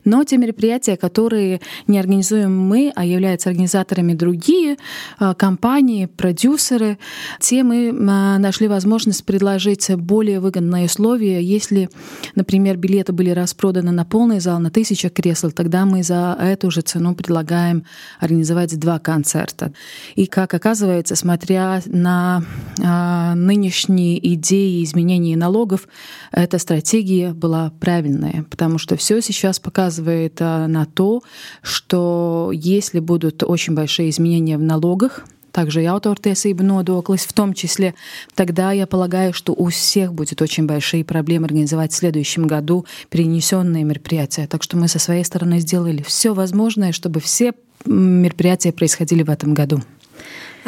но 0.04 0.23
те 0.25 0.37
мероприятия, 0.37 0.97
которые 0.97 1.61
не 1.87 1.99
организуем 1.99 2.56
мы, 2.56 2.92
а 2.95 3.04
являются 3.04 3.50
организаторами 3.50 4.14
другие 4.14 4.76
а, 5.18 5.35
компании, 5.35 6.06
продюсеры, 6.06 6.99
те 7.40 7.62
мы 7.62 7.92
нашли 7.92 8.68
возможность 8.68 9.25
предложить 9.25 9.90
более 9.97 10.40
выгодные 10.40 10.87
условия. 10.87 11.42
Если, 11.42 11.88
например, 12.35 12.76
билеты 12.76 13.12
были 13.12 13.30
распроданы 13.30 13.90
на 13.90 14.04
полный 14.04 14.40
зал, 14.40 14.61
на 14.61 14.71
тысячу 14.71 15.11
кресел, 15.11 15.50
тогда 15.50 15.85
мы 15.85 16.02
за 16.02 16.37
эту 16.40 16.71
же 16.71 16.83
цену 16.83 17.14
предлагаем 17.14 17.85
организовать 18.21 18.78
два 18.78 18.99
концерта. 18.99 19.73
И, 20.14 20.26
как 20.26 20.54
оказывается, 20.54 21.16
смотря 21.16 21.83
на 21.87 22.26
а, 22.26 22.42
нынешние 22.78 24.35
идеи 24.35 24.85
изменения 24.85 25.37
налогов, 25.37 25.88
эта 26.32 26.58
стратегия 26.58 27.32
была 27.32 27.73
правильная, 27.80 28.44
потому 28.50 28.79
что 28.79 28.96
все 28.96 29.20
сейчас 29.20 29.59
показывает 29.59 30.37
а, 30.40 30.66
на 30.66 30.85
то, 30.87 31.22
что 31.62 32.50
если 32.52 33.00
будут 33.00 33.42
очень 33.42 33.74
большие 33.74 34.11
изменения 34.11 34.59
в 34.59 34.62
налогах, 34.62 35.24
также 35.57 35.83
и 35.83 35.87
autortiesību 35.87 36.61
nodoklis 36.61 37.26
в 37.26 37.33
том 37.33 37.55
числе, 37.55 37.94
тогда 38.35 38.72
я 38.72 38.87
полагаю, 38.87 39.33
что 39.33 39.55
у 39.55 39.70
всех 39.70 40.12
будет 40.12 40.42
очень 40.42 40.66
большие 40.66 41.02
проблемы 41.02 41.46
организовать 41.46 41.92
в 41.92 41.96
следующем 41.96 42.46
году 42.46 42.85
перенесенные 43.09 43.83
мероприятия. 43.83 44.46
Так 44.46 44.62
что 44.62 44.76
мы 44.76 44.87
со 44.87 44.98
своей 44.98 45.24
стороны 45.24 45.61
сделали 45.61 46.02
все 46.02 46.35
возможное, 46.35 46.92
чтобы 46.92 47.20
все 47.20 47.55
мероприятия 47.87 48.70
происходили 48.70 49.22
в 49.22 49.31
этом 49.31 49.55
году. 49.55 49.81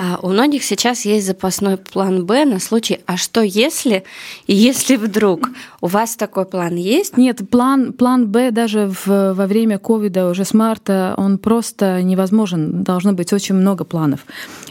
А 0.00 0.20
у 0.22 0.28
многих 0.28 0.62
сейчас 0.62 1.04
есть 1.04 1.26
запасной 1.26 1.76
план 1.76 2.24
Б 2.24 2.44
на 2.44 2.60
случай, 2.60 3.00
а 3.06 3.16
что 3.16 3.40
если, 3.42 4.04
если 4.46 4.94
вдруг? 4.94 5.50
У 5.80 5.88
вас 5.88 6.14
такой 6.14 6.44
план 6.44 6.76
есть? 6.76 7.16
Нет, 7.16 7.40
план, 7.50 7.92
план 7.92 8.28
Б 8.28 8.52
даже 8.52 8.86
в, 8.86 9.34
во 9.34 9.46
время 9.48 9.80
ковида, 9.80 10.30
уже 10.30 10.44
с 10.44 10.54
марта, 10.54 11.14
он 11.16 11.38
просто 11.38 12.00
невозможен. 12.00 12.84
Должно 12.84 13.12
быть 13.12 13.32
очень 13.32 13.56
много 13.56 13.84
планов. 13.84 14.20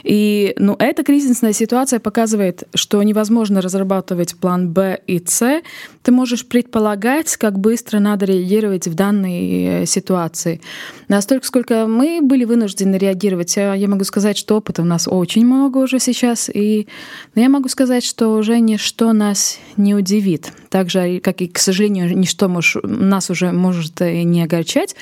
И 0.06 0.54
ну, 0.58 0.78
эта 0.80 1.04
кризисная 1.04 1.52
ситуация 1.52 2.00
показывает, 2.00 2.64
что 2.74 3.04
невозможно 3.04 3.60
разрабатывать 3.60 4.38
план 4.38 4.70
Б 4.70 5.02
и 5.08 5.22
С. 5.26 5.62
Ты 6.04 6.12
можешь 6.14 6.48
предполагать, 6.48 7.36
как 7.36 7.60
быстро 7.60 8.00
надо 8.00 8.26
реагировать 8.26 8.88
в 8.88 8.94
данной 8.94 9.82
э, 9.82 9.86
ситуации. 9.86 10.62
Настолько, 11.10 11.46
сколько 11.46 11.86
мы 11.86 12.22
были 12.22 12.46
вынуждены 12.46 12.96
реагировать, 12.96 13.58
я 13.58 13.88
могу 13.90 14.06
сказать, 14.06 14.38
что 14.38 14.56
опыта 14.56 14.82
у 14.82 14.86
нас 14.86 15.06
очень 15.18 15.46
много 15.46 15.80
уже 15.80 16.00
сейчас, 16.00 16.50
и 16.54 16.88
я 17.36 17.50
могу 17.50 17.70
сказать, 17.70 18.04
что 18.04 18.36
уже 18.36 18.60
ничто 18.60 19.14
нас 19.14 19.60
не 19.76 19.96
удивит. 19.96 20.52
Так 20.70 20.90
же, 20.90 21.20
как 21.20 21.42
и, 21.42 21.48
к 21.48 21.60
сожалению, 21.60 22.18
ничто 22.18 22.50
мож, 22.50 22.78
нас 22.84 23.30
уже 23.30 23.52
может 23.52 24.00
не 24.00 24.44
огорчать. 24.44 24.96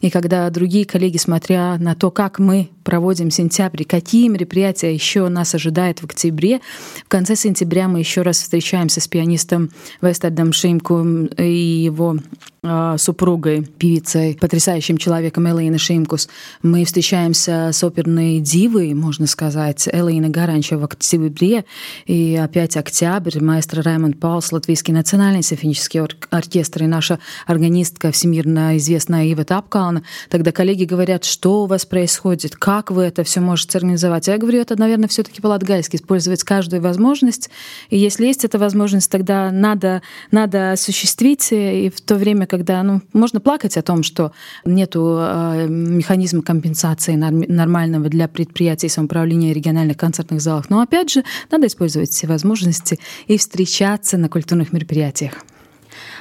И 0.00 0.10
когда 0.10 0.48
другие 0.50 0.84
коллеги, 0.84 1.16
смотря 1.16 1.76
на 1.78 1.94
то, 1.94 2.10
как 2.10 2.38
мы 2.38 2.68
проводим 2.82 3.30
сентябрь, 3.30 3.84
какие 3.84 4.28
мероприятия 4.28 4.92
еще 4.92 5.28
нас 5.28 5.54
ожидают 5.54 6.00
в 6.00 6.04
октябре, 6.04 6.60
в 7.04 7.08
конце 7.08 7.36
сентября 7.36 7.88
мы 7.88 8.00
еще 8.00 8.22
раз 8.22 8.38
встречаемся 8.42 9.00
с 9.00 9.08
пианистом 9.08 9.70
Вестердом 10.00 10.52
Шимком 10.52 11.26
и 11.26 11.52
его 11.52 12.18
а, 12.64 12.96
супругой, 12.96 13.64
певицей, 13.64 14.36
потрясающим 14.40 14.96
человеком 14.96 15.48
Элейной 15.48 15.78
Шимкус. 15.78 16.28
Мы 16.62 16.84
встречаемся 16.84 17.70
с 17.72 17.82
оперной 17.82 18.38
дивой, 18.38 18.94
можно 18.94 19.26
сказать, 19.26 19.88
Элейна 19.92 20.28
Гаранча 20.28 20.78
в 20.78 20.84
октябре, 20.84 21.64
и 22.06 22.36
опять 22.36 22.76
октябрь, 22.76 23.40
маэстро 23.40 23.82
Раймонд 23.82 24.20
Паулс, 24.20 24.52
Латвийский 24.52 24.94
национальный 24.94 25.11
симфонический 25.42 26.00
оркестр, 26.30 26.84
и 26.84 26.86
наша 26.86 27.18
органистка 27.46 28.12
всемирно 28.12 28.76
известная 28.78 29.24
Ива 29.26 29.44
Тапкална. 29.44 30.02
Тогда 30.28 30.52
коллеги 30.52 30.84
говорят, 30.84 31.24
что 31.24 31.64
у 31.64 31.66
вас 31.66 31.84
происходит, 31.84 32.56
как 32.56 32.90
вы 32.90 33.02
это 33.02 33.24
все 33.24 33.40
можете 33.40 33.78
организовать. 33.78 34.28
Я 34.28 34.38
говорю, 34.38 34.60
это, 34.60 34.78
наверное, 34.78 35.08
все-таки 35.08 35.40
по-латгальски, 35.40 35.96
использовать 35.96 36.42
каждую 36.44 36.80
возможность, 36.82 37.50
и 37.90 37.98
если 37.98 38.26
есть 38.26 38.44
эта 38.44 38.58
возможность, 38.58 39.10
тогда 39.10 39.50
надо, 39.50 40.02
надо 40.30 40.72
осуществить, 40.72 41.48
и 41.52 41.90
в 41.94 42.00
то 42.00 42.16
время, 42.16 42.46
когда 42.46 42.82
ну, 42.82 43.02
можно 43.12 43.40
плакать 43.40 43.76
о 43.76 43.82
том, 43.82 44.02
что 44.02 44.32
нет 44.64 44.92
э, 44.94 45.66
механизма 45.68 46.42
компенсации 46.42 47.14
нормального 47.14 48.08
для 48.08 48.28
предприятий 48.28 48.88
самоуправления 48.88 49.52
региональных 49.52 49.96
концертных 49.96 50.40
залов. 50.40 50.70
Но 50.70 50.80
опять 50.80 51.10
же, 51.10 51.24
надо 51.50 51.66
использовать 51.66 52.10
все 52.10 52.26
возможности 52.26 52.98
и 53.26 53.36
встречаться 53.36 54.16
на 54.16 54.28
культурных 54.28 54.72
мероприятиях. 54.72 55.01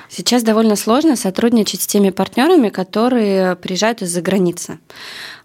Сейчас 0.10 0.44
довольно 0.44 0.76
сложно 0.76 1.15
сотрудничать 1.15 1.82
с 1.82 1.88
теми 1.88 2.10
партнерами, 2.10 2.67
которые 2.70 3.56
приезжают 3.56 4.02
из-за 4.02 4.22
границы. 4.22 4.80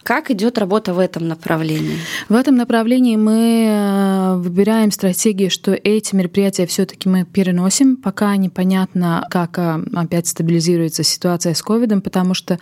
Как 0.07 0.31
идет 0.31 0.57
работа 0.57 0.95
в 0.95 1.01
этом 1.01 1.27
направлении? 1.27 1.99
В 2.29 2.35
этом 2.35 2.55
направлении 2.55 3.17
мы 3.17 3.67
э, 3.69 4.37
выбираем 4.37 4.93
стратегии, 4.93 5.49
что 5.49 5.73
эти 5.73 6.15
мероприятия 6.15 6.65
все-таки 6.69 7.09
мы 7.09 7.25
переносим, 7.25 7.97
пока 7.97 8.37
непонятно, 8.37 9.27
как 9.29 9.59
э, 9.59 9.83
опять 9.97 10.29
стабилизируется 10.29 11.03
ситуация 11.03 11.55
с 11.55 11.63
ковидом, 11.63 12.03
потому 12.03 12.35
что 12.35 12.55
э, 12.55 12.59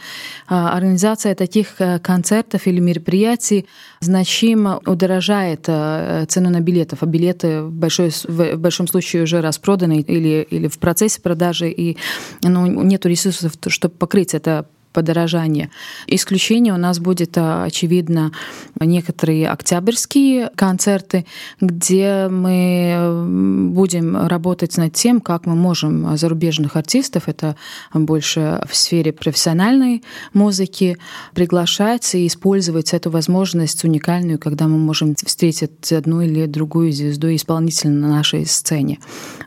организация 0.48 1.34
таких 1.34 1.74
концертов 2.02 2.66
или 2.66 2.80
мероприятий 2.80 3.66
значимо 4.00 4.80
удорожает 4.86 5.66
цену 5.66 6.48
на 6.48 6.60
билетов, 6.60 7.02
а 7.02 7.06
билеты 7.06 7.60
в, 7.60 7.70
большой, 7.70 8.10
в 8.26 8.56
большом 8.56 8.88
случае 8.88 9.24
уже 9.24 9.42
распроданы 9.42 10.00
или, 10.00 10.46
или 10.48 10.66
в 10.66 10.78
процессе 10.78 11.20
продажи, 11.20 11.70
и 11.70 11.98
ну, 12.42 12.64
нет 12.66 13.04
ресурсов, 13.04 13.52
чтобы 13.68 13.96
покрыть 13.96 14.32
это 14.32 14.66
подорожание. 14.94 15.70
Исключение 16.06 16.72
у 16.72 16.78
нас 16.78 16.98
будет, 17.00 17.36
а, 17.36 17.64
очевидно, 17.64 18.32
некоторые 18.80 19.50
октябрьские 19.50 20.50
концерты, 20.54 21.26
где 21.60 22.28
мы 22.30 23.70
будем 23.74 24.26
работать 24.26 24.78
над 24.78 24.94
тем, 24.94 25.20
как 25.20 25.44
мы 25.46 25.54
можем 25.54 26.16
зарубежных 26.16 26.76
артистов, 26.76 27.24
это 27.26 27.56
больше 27.92 28.60
в 28.70 28.74
сфере 28.74 29.12
профессиональной 29.12 30.02
музыки, 30.32 30.96
приглашать 31.34 32.14
и 32.14 32.26
использовать 32.26 32.94
эту 32.94 33.10
возможность 33.10 33.84
уникальную, 33.84 34.38
когда 34.38 34.68
мы 34.68 34.78
можем 34.78 35.16
встретить 35.16 35.92
одну 35.92 36.20
или 36.20 36.46
другую 36.46 36.92
звезду 36.92 37.34
исполнителя 37.34 37.90
на 37.90 38.08
нашей 38.08 38.46
сцене. 38.46 39.00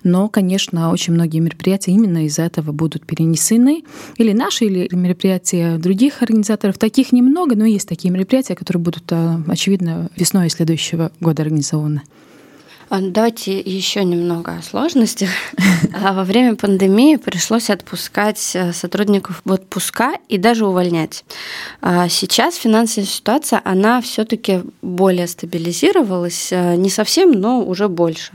Но, 0.04 0.28
конечно, 0.28 0.92
очень 0.92 1.14
многие 1.14 1.40
мероприятия 1.40 1.92
именно 1.92 2.26
из-за 2.26 2.44
этого 2.44 2.74
будут 2.74 3.06
перенесены. 3.06 3.84
Или 4.18 4.34
наши 4.34 4.66
или 4.66 4.90
мероприятия 4.92 5.37
мероприятий 5.38 5.78
других 5.82 6.21
организаторов. 6.21 6.78
Таких 6.78 7.12
немного, 7.12 7.56
но 7.56 7.65
есть 7.65 7.88
такие 7.88 8.12
мероприятия, 8.12 8.56
которые 8.56 8.82
будут, 8.82 9.04
э, 9.12 9.38
очевидно, 9.47 10.10
весной 10.15 10.50
следующего 10.50 11.12
года 11.19 11.43
организованы. 11.43 12.02
А, 12.89 13.02
давайте 13.02 13.60
еще 13.60 14.04
немного 14.04 14.58
о 14.58 14.62
сложностях. 14.62 15.30
А 16.04 16.13
во 16.13 16.23
время 16.23 16.56
пандемии 16.56 17.17
пришлось 17.17 17.69
отпускать 17.69 18.58
сотрудников 18.73 19.41
в 19.45 19.52
отпуска 19.52 20.13
и 20.30 20.38
даже 20.38 20.65
увольнять. 20.65 21.23
А 21.82 22.10
сейчас 22.10 22.56
финансовая 22.56 23.08
ситуация, 23.08 23.62
она 23.63 24.02
все-таки 24.02 24.62
более 24.82 25.28
стабилизировалась, 25.28 26.52
не 26.52 26.89
совсем, 26.89 27.32
но 27.32 27.62
уже 27.62 27.88
больше. 27.88 28.32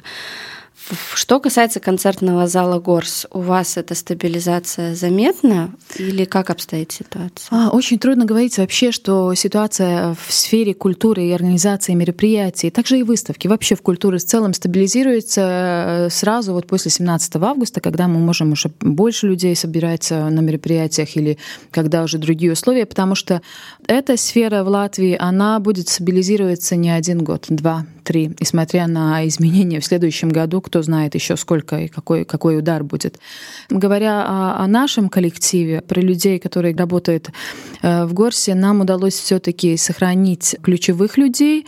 Что 1.14 1.40
касается 1.40 1.80
концертного 1.80 2.46
зала 2.46 2.78
Горс, 2.78 3.26
у 3.30 3.40
вас 3.40 3.76
эта 3.76 3.94
стабилизация 3.94 4.94
заметна 4.94 5.70
или 5.96 6.24
как 6.24 6.50
обстоит 6.50 6.92
ситуация? 6.92 7.46
А, 7.50 7.70
очень 7.70 7.98
трудно 7.98 8.24
говорить 8.24 8.58
вообще, 8.58 8.92
что 8.92 9.34
ситуация 9.34 10.14
в 10.14 10.32
сфере 10.32 10.74
культуры 10.74 11.24
и 11.24 11.32
организации 11.32 11.94
мероприятий, 11.94 12.70
также 12.70 12.98
и 12.98 13.02
выставки, 13.02 13.48
вообще 13.48 13.74
в 13.74 13.82
культуре 13.82 14.18
в 14.18 14.24
целом 14.24 14.52
стабилизируется 14.52 16.06
э, 16.06 16.10
сразу 16.10 16.52
вот 16.52 16.66
после 16.66 16.90
17 16.90 17.36
августа, 17.36 17.80
когда 17.80 18.08
мы 18.08 18.18
можем 18.18 18.52
уже 18.52 18.70
больше 18.80 19.26
людей 19.26 19.56
собирать 19.56 20.10
на 20.10 20.40
мероприятиях 20.40 21.16
или 21.16 21.38
когда 21.70 22.02
уже 22.02 22.18
другие 22.18 22.52
условия, 22.52 22.86
потому 22.86 23.14
что 23.14 23.40
эта 23.86 24.16
сфера 24.16 24.62
в 24.64 24.68
Латвии, 24.68 25.16
она 25.18 25.58
будет 25.58 25.88
стабилизироваться 25.88 26.76
не 26.76 26.90
один 26.90 27.24
год, 27.24 27.46
два, 27.48 27.86
три. 28.02 28.34
И 28.38 28.44
смотря 28.44 28.86
на 28.86 29.26
изменения 29.28 29.80
в 29.80 29.84
следующем 29.84 30.28
году, 30.28 30.60
кто 30.60 30.81
знает 30.82 31.14
еще 31.14 31.36
сколько 31.36 31.76
и 31.76 31.88
какой, 31.88 32.24
какой 32.24 32.58
удар 32.58 32.84
будет. 32.84 33.18
Говоря 33.70 34.24
о, 34.24 34.64
о 34.64 34.66
нашем 34.66 35.08
коллективе, 35.08 35.80
про 35.80 36.00
людей, 36.00 36.38
которые 36.38 36.74
работают 36.74 37.30
э, 37.82 38.04
в 38.04 38.12
Горсе, 38.14 38.54
нам 38.54 38.80
удалось 38.80 39.14
все-таки 39.14 39.76
сохранить 39.76 40.56
ключевых 40.62 41.18
людей, 41.18 41.66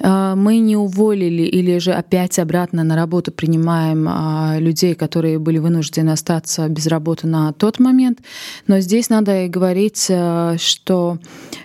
э, 0.00 0.34
мы 0.36 0.58
не 0.58 0.76
уволили 0.76 1.42
или 1.42 1.78
же 1.78 1.92
опять 1.92 2.38
обратно 2.38 2.84
на 2.84 2.96
работу 2.96 3.32
принимаем 3.32 4.06
а, 4.08 4.56
людей, 4.58 4.94
которые 4.94 5.38
были 5.38 5.58
вынуждены 5.58 6.10
остаться 6.10 6.68
без 6.68 6.86
работы 6.86 7.26
на 7.26 7.52
тот 7.52 7.78
момент. 7.78 8.20
Но 8.66 8.80
здесь 8.80 9.08
надо 9.10 9.44
и 9.44 9.48
говорить, 9.48 10.06
э, 10.08 10.56
что 10.58 11.18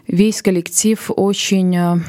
весь 0.07 0.41
коллектив 0.41 1.11
очень 1.15 2.01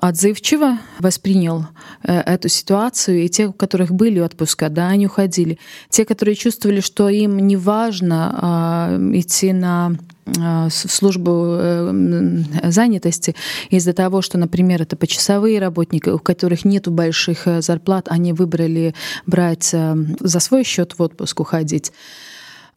отзывчиво 0.00 0.78
воспринял 0.98 1.66
э, 2.02 2.20
эту 2.20 2.48
ситуацию, 2.48 3.24
и 3.24 3.28
те, 3.28 3.46
у 3.46 3.52
которых 3.52 3.92
были 3.92 4.20
отпуска, 4.20 4.68
да, 4.68 4.88
они 4.88 5.06
уходили. 5.06 5.58
Те, 5.90 6.04
которые 6.04 6.34
чувствовали, 6.34 6.80
что 6.80 7.08
им 7.08 7.38
не 7.38 7.56
важно 7.56 8.96
э, 9.00 9.18
идти 9.18 9.52
на 9.52 9.96
а, 10.38 10.68
в 10.68 10.72
службу 10.72 11.56
э, 11.58 12.42
занятости 12.64 13.34
из-за 13.70 13.92
того, 13.92 14.20
что, 14.20 14.36
например, 14.36 14.82
это 14.82 14.96
почасовые 14.96 15.58
работники, 15.58 16.10
у 16.10 16.18
которых 16.18 16.64
нет 16.64 16.88
больших 16.88 17.46
э, 17.46 17.62
зарплат, 17.62 18.08
они 18.10 18.32
выбрали 18.32 18.94
брать 19.26 19.74
за 20.20 20.40
свой 20.40 20.64
счет 20.64 20.98
в 20.98 21.02
отпуск 21.02 21.40
уходить. 21.40 21.92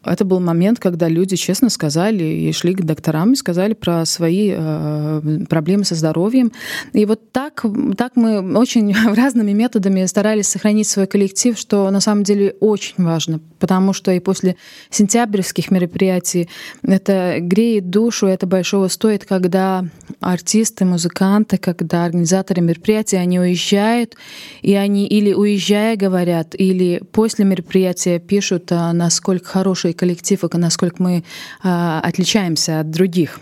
Это 0.04 0.26
был 0.26 0.40
момент, 0.40 0.80
когда 0.80 1.08
люди 1.08 1.36
честно 1.36 1.70
сказали 1.70 2.24
и 2.24 2.52
шли 2.54 2.74
к 2.74 2.84
докторам 2.84 3.34
и 3.34 3.36
сказали 3.36 3.74
про 3.74 4.04
свои 4.06 4.52
э, 4.56 5.46
проблемы 5.48 5.86
со 5.86 5.94
здоровьем. 5.94 6.52
И 6.94 7.06
вот 7.06 7.32
так, 7.32 7.64
так 7.98 8.16
мы 8.16 8.58
очень 8.58 8.94
разными 9.16 9.52
методами 9.52 10.06
старались 10.06 10.48
сохранить 10.48 10.88
свой 10.88 11.06
коллектив, 11.06 11.58
что 11.58 11.90
на 11.92 12.00
самом 12.00 12.24
деле 12.24 12.56
очень 12.60 12.96
важно, 12.98 13.40
потому 13.60 13.94
что 13.94 14.12
и 14.12 14.20
после 14.20 14.56
сентябрьских 14.90 15.70
мероприятий 15.70 16.50
это 16.82 17.36
греет 17.40 17.92
душу, 17.92 18.26
это 18.26 18.48
большого 18.48 18.88
стоит, 18.88 19.26
когда 19.26 19.86
артисты, 20.20 20.84
музыканты, 20.84 21.58
когда 21.58 22.06
организаторы 22.06 22.62
мероприятий, 22.62 23.18
они 23.18 23.40
уезжают, 23.40 24.16
и 24.64 24.74
они 24.74 25.06
или 25.08 25.32
уезжая 25.34 25.96
говорят, 25.96 26.56
или 26.58 27.04
после 27.12 27.46
мероприятия 27.46 28.18
пишут, 28.18 28.72
а, 28.72 28.92
насколько 28.94 29.46
хороший 29.46 29.91
большой 29.92 29.94
коллектив 29.94 30.44
и 30.44 30.58
насколько 30.58 31.04
мы 31.04 31.24
а, 31.64 32.02
отличаемся 32.04 32.80
от 32.82 32.90
других. 32.90 33.40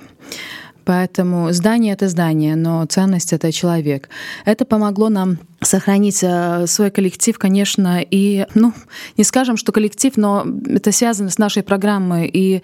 Поэтому 0.86 1.52
здание— 1.52 1.94
это 1.98 2.10
здание, 2.10 2.56
но 2.56 2.86
ценность— 2.86 3.34
это 3.34 3.52
человек. 3.52 4.10
Это 4.46 4.66
помогло 4.66 5.10
нам 5.10 5.38
сохранить 5.62 6.24
э, 6.24 6.66
свой 6.68 6.90
коллектив, 6.90 7.38
конечно, 7.38 8.02
и, 8.02 8.48
ну, 8.56 8.74
не 9.18 9.24
скажем, 9.24 9.58
что 9.58 9.72
коллектив, 9.72 10.18
но 10.18 10.46
это 10.68 10.92
связано 10.92 11.30
с 11.30 11.38
нашей 11.38 11.62
программой, 11.62 12.28
и 12.34 12.64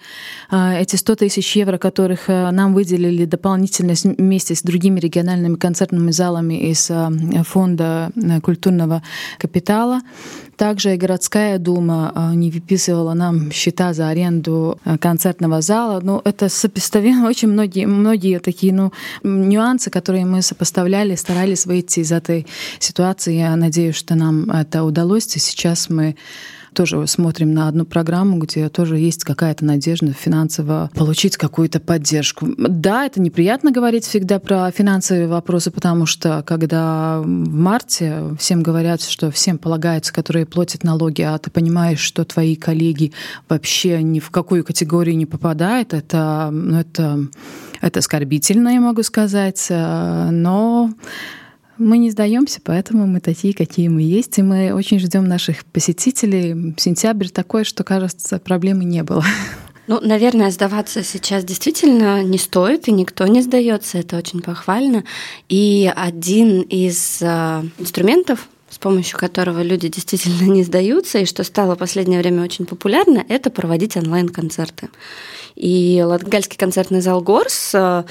э, 0.50 0.80
эти 0.80 0.96
100 0.96 1.14
тысяч 1.14 1.56
евро, 1.56 1.78
которых 1.78 2.28
нам 2.28 2.74
выделили 2.74 3.26
дополнительно 3.26 3.94
вместе 4.18 4.54
с 4.54 4.62
другими 4.62 4.98
региональными 4.98 5.56
концертными 5.56 6.10
залами 6.10 6.70
из 6.70 6.90
фонда 7.44 8.10
культурного 8.42 9.02
капитала, 9.38 10.00
также 10.56 10.94
и 10.94 10.96
городская 10.96 11.58
дума 11.58 12.32
не 12.34 12.50
выписывала 12.50 13.14
нам 13.14 13.50
счета 13.52 13.92
за 13.92 14.08
аренду 14.08 14.78
концертного 15.00 15.60
зала. 15.60 16.00
Ну, 16.02 16.20
это 16.24 16.48
сопоставимо 16.48 17.26
очень 17.28 17.48
многие, 17.48 17.86
многие 17.86 18.38
такие 18.40 18.72
ну, 18.72 18.92
нюансы, 19.22 19.90
которые 19.90 20.24
мы 20.24 20.42
сопоставляли, 20.42 21.14
старались 21.14 21.66
выйти 21.66 22.00
из 22.00 22.12
этой 22.12 22.46
ситуации. 22.78 23.36
Я 23.38 23.56
надеюсь, 23.56 23.96
что 23.96 24.14
нам 24.14 24.50
это 24.50 24.84
удалось. 24.84 25.36
И 25.36 25.38
сейчас 25.38 25.88
мы 25.88 26.16
тоже 26.76 27.06
смотрим 27.06 27.54
на 27.54 27.68
одну 27.68 27.86
программу, 27.86 28.38
где 28.38 28.68
тоже 28.68 28.98
есть 28.98 29.24
какая-то 29.24 29.64
надежда 29.64 30.12
финансово 30.12 30.90
получить 30.94 31.38
какую-то 31.38 31.80
поддержку. 31.80 32.46
Да, 32.56 33.06
это 33.06 33.20
неприятно 33.20 33.72
говорить 33.72 34.04
всегда 34.04 34.38
про 34.38 34.70
финансовые 34.70 35.26
вопросы, 35.26 35.70
потому 35.70 36.04
что 36.04 36.44
когда 36.46 37.20
в 37.20 37.26
марте 37.26 38.36
всем 38.38 38.62
говорят, 38.62 39.02
что 39.02 39.30
всем 39.30 39.56
полагается, 39.56 40.12
которые 40.12 40.44
платят 40.44 40.84
налоги, 40.84 41.22
а 41.22 41.38
ты 41.38 41.50
понимаешь, 41.50 42.00
что 42.00 42.24
твои 42.24 42.56
коллеги 42.56 43.12
вообще 43.48 44.02
ни 44.02 44.20
в 44.20 44.30
какую 44.30 44.62
категорию 44.62 45.16
не 45.16 45.26
попадают, 45.26 45.94
это, 45.94 46.50
ну, 46.52 46.78
это, 46.78 47.26
это 47.80 48.00
оскорбительно, 48.00 48.68
я 48.68 48.80
могу 48.80 49.02
сказать, 49.02 49.66
но 49.70 50.90
мы 51.78 51.98
не 51.98 52.10
сдаемся, 52.10 52.60
поэтому 52.62 53.06
мы 53.06 53.20
такие, 53.20 53.54
какие 53.54 53.88
мы 53.88 54.02
есть, 54.02 54.38
и 54.38 54.42
мы 54.42 54.72
очень 54.72 54.98
ждем 54.98 55.26
наших 55.26 55.64
посетителей. 55.66 56.74
Сентябрь 56.78 57.28
такой, 57.28 57.64
что, 57.64 57.84
кажется, 57.84 58.38
проблемы 58.38 58.84
не 58.84 59.02
было. 59.02 59.24
Ну, 59.86 60.00
наверное, 60.00 60.50
сдаваться 60.50 61.04
сейчас 61.04 61.44
действительно 61.44 62.22
не 62.24 62.38
стоит, 62.38 62.88
и 62.88 62.92
никто 62.92 63.26
не 63.26 63.40
сдается, 63.40 63.98
это 63.98 64.16
очень 64.16 64.42
похвально. 64.42 65.04
И 65.48 65.90
один 65.94 66.62
из 66.62 67.22
э, 67.22 67.62
инструментов, 67.78 68.48
с 68.68 68.78
помощью 68.78 69.16
которого 69.16 69.62
люди 69.62 69.88
действительно 69.88 70.50
не 70.50 70.64
сдаются, 70.64 71.18
и 71.18 71.24
что 71.24 71.44
стало 71.44 71.76
в 71.76 71.78
последнее 71.78 72.18
время 72.18 72.42
очень 72.42 72.66
популярно, 72.66 73.24
это 73.28 73.48
проводить 73.48 73.96
онлайн-концерты. 73.96 74.88
И 75.54 76.02
Латгальский 76.04 76.58
концертный 76.58 77.00
зал 77.00 77.22
«Горс» 77.22 77.70
э, 77.72 78.04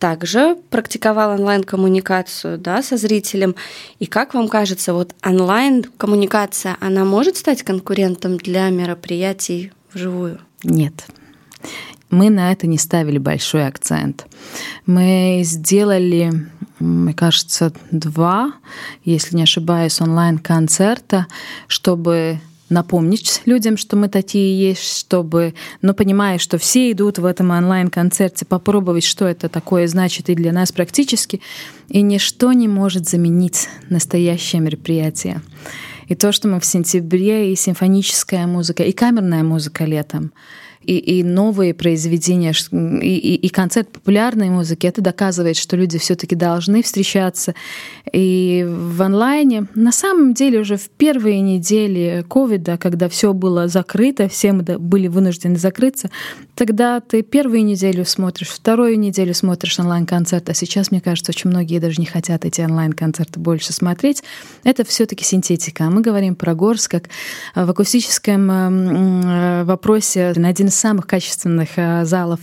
также 0.00 0.56
практиковал 0.70 1.30
онлайн-коммуникацию 1.32 2.58
да, 2.58 2.82
со 2.82 2.96
зрителем. 2.96 3.54
И 4.00 4.06
как 4.06 4.34
вам 4.34 4.48
кажется, 4.48 4.94
вот 4.94 5.14
онлайн-коммуникация, 5.24 6.76
она 6.80 7.04
может 7.04 7.36
стать 7.36 7.62
конкурентом 7.62 8.38
для 8.38 8.70
мероприятий 8.70 9.72
вживую? 9.92 10.40
Нет. 10.64 11.06
мы 12.10 12.30
на 12.30 12.50
это 12.50 12.66
не 12.66 12.78
ставили 12.78 13.18
большой 13.18 13.66
акцент. 13.66 14.26
Мы 14.86 15.42
сделали, 15.44 16.32
мне 16.80 17.14
кажется, 17.14 17.72
два, 17.92 18.52
если 19.04 19.36
не 19.36 19.44
ошибаюсь, 19.44 20.00
онлайн-концерта, 20.00 21.26
чтобы 21.68 22.40
напомнить 22.70 23.42
людям, 23.44 23.76
что 23.76 23.96
мы 23.96 24.08
такие 24.08 24.58
есть, 24.58 24.98
чтобы, 24.98 25.54
но 25.82 25.92
понимая, 25.92 26.38
что 26.38 26.56
все 26.56 26.90
идут 26.92 27.18
в 27.18 27.24
этом 27.24 27.50
онлайн-концерте, 27.50 28.46
попробовать, 28.46 29.04
что 29.04 29.26
это 29.26 29.48
такое 29.48 29.86
значит 29.86 30.30
и 30.30 30.34
для 30.34 30.52
нас 30.52 30.72
практически, 30.72 31.40
и 31.88 32.00
ничто 32.00 32.52
не 32.52 32.68
может 32.68 33.08
заменить 33.08 33.68
настоящее 33.88 34.62
мероприятие. 34.62 35.42
И 36.06 36.14
то, 36.14 36.32
что 36.32 36.48
мы 36.48 36.58
в 36.60 36.64
сентябре, 36.64 37.52
и 37.52 37.56
симфоническая 37.56 38.46
музыка, 38.46 38.82
и 38.82 38.92
камерная 38.92 39.42
музыка 39.42 39.84
летом— 39.84 40.32
и, 40.90 41.20
и 41.20 41.22
новые 41.22 41.72
произведения, 41.72 42.52
и, 42.72 43.16
и, 43.16 43.34
и 43.36 43.48
концерт 43.48 43.88
популярной 43.92 44.50
музыки, 44.50 44.88
это 44.88 45.00
доказывает, 45.00 45.56
что 45.56 45.76
люди 45.76 45.98
все-таки 45.98 46.34
должны 46.34 46.82
встречаться. 46.82 47.54
И 48.12 48.66
в 48.68 49.00
онлайне, 49.00 49.68
на 49.76 49.92
самом 49.92 50.34
деле, 50.34 50.58
уже 50.58 50.76
в 50.76 50.88
первые 50.88 51.42
недели 51.42 52.24
ковида, 52.28 52.76
когда 52.76 53.08
все 53.08 53.32
было 53.32 53.68
закрыто, 53.68 54.28
все 54.28 54.52
мы 54.52 54.62
были 54.62 55.06
вынуждены 55.06 55.58
закрыться, 55.58 56.10
тогда 56.56 56.98
ты 56.98 57.22
первую 57.22 57.64
неделю 57.64 58.04
смотришь, 58.04 58.48
вторую 58.48 58.98
неделю 58.98 59.32
смотришь 59.32 59.78
онлайн-концерт, 59.78 60.48
а 60.48 60.54
сейчас, 60.54 60.90
мне 60.90 61.00
кажется, 61.00 61.30
очень 61.30 61.50
многие 61.50 61.78
даже 61.78 62.00
не 62.00 62.06
хотят 62.06 62.44
эти 62.44 62.62
онлайн-концерты 62.62 63.38
больше 63.38 63.72
смотреть. 63.72 64.24
Это 64.64 64.84
все-таки 64.84 65.24
синтетика. 65.24 65.84
А 65.84 65.90
мы 65.90 66.00
говорим 66.00 66.34
про 66.34 66.56
Горс 66.56 66.88
как 66.88 67.04
в 67.54 67.70
акустическом 67.70 68.50
э, 68.50 69.64
вопросе 69.64 70.32
на 70.34 70.48
один 70.48 70.66
из 70.66 70.79
самых 70.80 71.06
качественных 71.06 71.70
э, 71.76 72.04
залов 72.04 72.40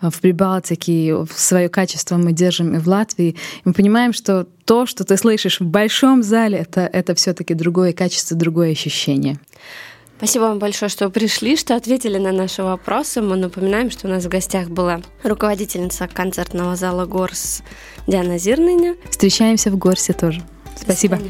э, 0.00 0.10
в 0.10 0.20
Прибалтике. 0.20 1.26
Свое 1.34 1.68
качество 1.68 2.16
мы 2.16 2.32
держим 2.32 2.74
и 2.74 2.78
в 2.78 2.86
Латвии. 2.86 3.30
И 3.30 3.36
мы 3.64 3.72
понимаем, 3.72 4.12
что 4.12 4.46
то, 4.64 4.86
что 4.86 5.04
ты 5.04 5.16
слышишь 5.16 5.60
в 5.60 5.64
большом 5.64 6.22
зале, 6.22 6.58
это, 6.58 6.82
это 6.82 7.14
все-таки 7.14 7.54
другое 7.54 7.92
качество, 7.92 8.36
другое 8.36 8.72
ощущение. 8.72 9.38
Спасибо 10.18 10.42
вам 10.42 10.58
большое, 10.58 10.88
что 10.88 11.08
пришли, 11.10 11.56
что 11.56 11.76
ответили 11.76 12.18
на 12.18 12.32
наши 12.32 12.62
вопросы. 12.64 13.22
Мы 13.22 13.36
напоминаем, 13.36 13.88
что 13.88 14.08
у 14.08 14.10
нас 14.10 14.24
в 14.24 14.28
гостях 14.28 14.68
была 14.68 15.00
руководительница 15.22 16.08
концертного 16.08 16.74
зала 16.74 17.06
«Горс» 17.06 17.62
Диана 18.08 18.36
Зирныня. 18.36 18.96
Встречаемся 19.08 19.70
в 19.70 19.76
«Горсе» 19.76 20.12
тоже. 20.12 20.42
Спасибо. 20.76 21.20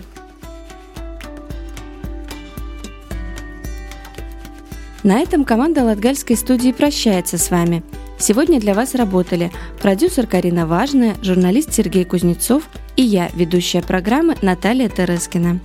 На 5.09 5.21
этом 5.21 5.47
команда 5.47 5.85
Латгальской 5.85 6.37
студии 6.37 6.71
прощается 6.71 7.39
с 7.39 7.51
вами. 7.51 7.83
Сегодня 8.19 8.61
для 8.61 8.75
вас 8.75 8.95
работали 8.95 9.51
продюсер 9.81 10.27
Карина 10.27 10.67
Важная, 10.67 11.17
журналист 11.23 11.73
Сергей 11.73 12.05
Кузнецов 12.05 12.69
и 12.95 13.05
я, 13.05 13.31
ведущая 13.35 13.81
программы 13.81 14.37
Наталья 14.43 14.91
Терескина. 14.91 15.61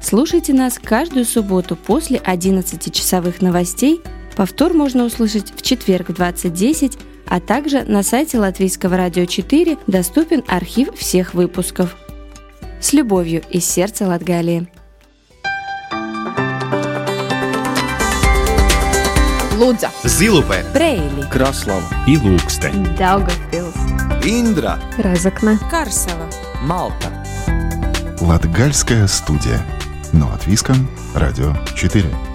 Слушайте 0.00 0.54
нас 0.54 0.78
каждую 0.82 1.26
субботу 1.26 1.76
после 1.76 2.16
11-часовых 2.16 3.42
новостей. 3.42 4.00
Повтор 4.36 4.72
можно 4.72 5.04
услышать 5.04 5.52
в 5.54 5.60
четверг 5.60 6.08
в 6.08 6.12
20.10, 6.12 6.98
а 7.26 7.40
также 7.40 7.82
на 7.82 8.02
сайте 8.02 8.38
Латвийского 8.38 8.96
радио 8.96 9.26
4 9.26 9.76
доступен 9.86 10.42
архив 10.48 10.96
всех 10.96 11.34
выпусков. 11.34 11.94
С 12.80 12.94
любовью 12.94 13.42
из 13.50 13.66
сердца 13.66 14.06
Латгалии. 14.06 14.66
Лудза, 19.58 19.90
Зилупе, 20.04 20.64
Брейли, 20.72 21.28
Краслава. 21.28 21.82
И 22.06 22.14
Ilūkste, 22.14 22.70
Daugavpils, 22.96 23.74
Индра, 24.24 24.78
Разокна, 24.98 25.58
Карсела, 25.68 26.28
Малта. 26.62 27.10
Латгальская 28.20 29.08
студия. 29.08 29.60
Но 30.12 30.32
от 30.32 30.46
Виском, 30.46 30.88
Радио 31.12 31.56
4. 31.74 32.27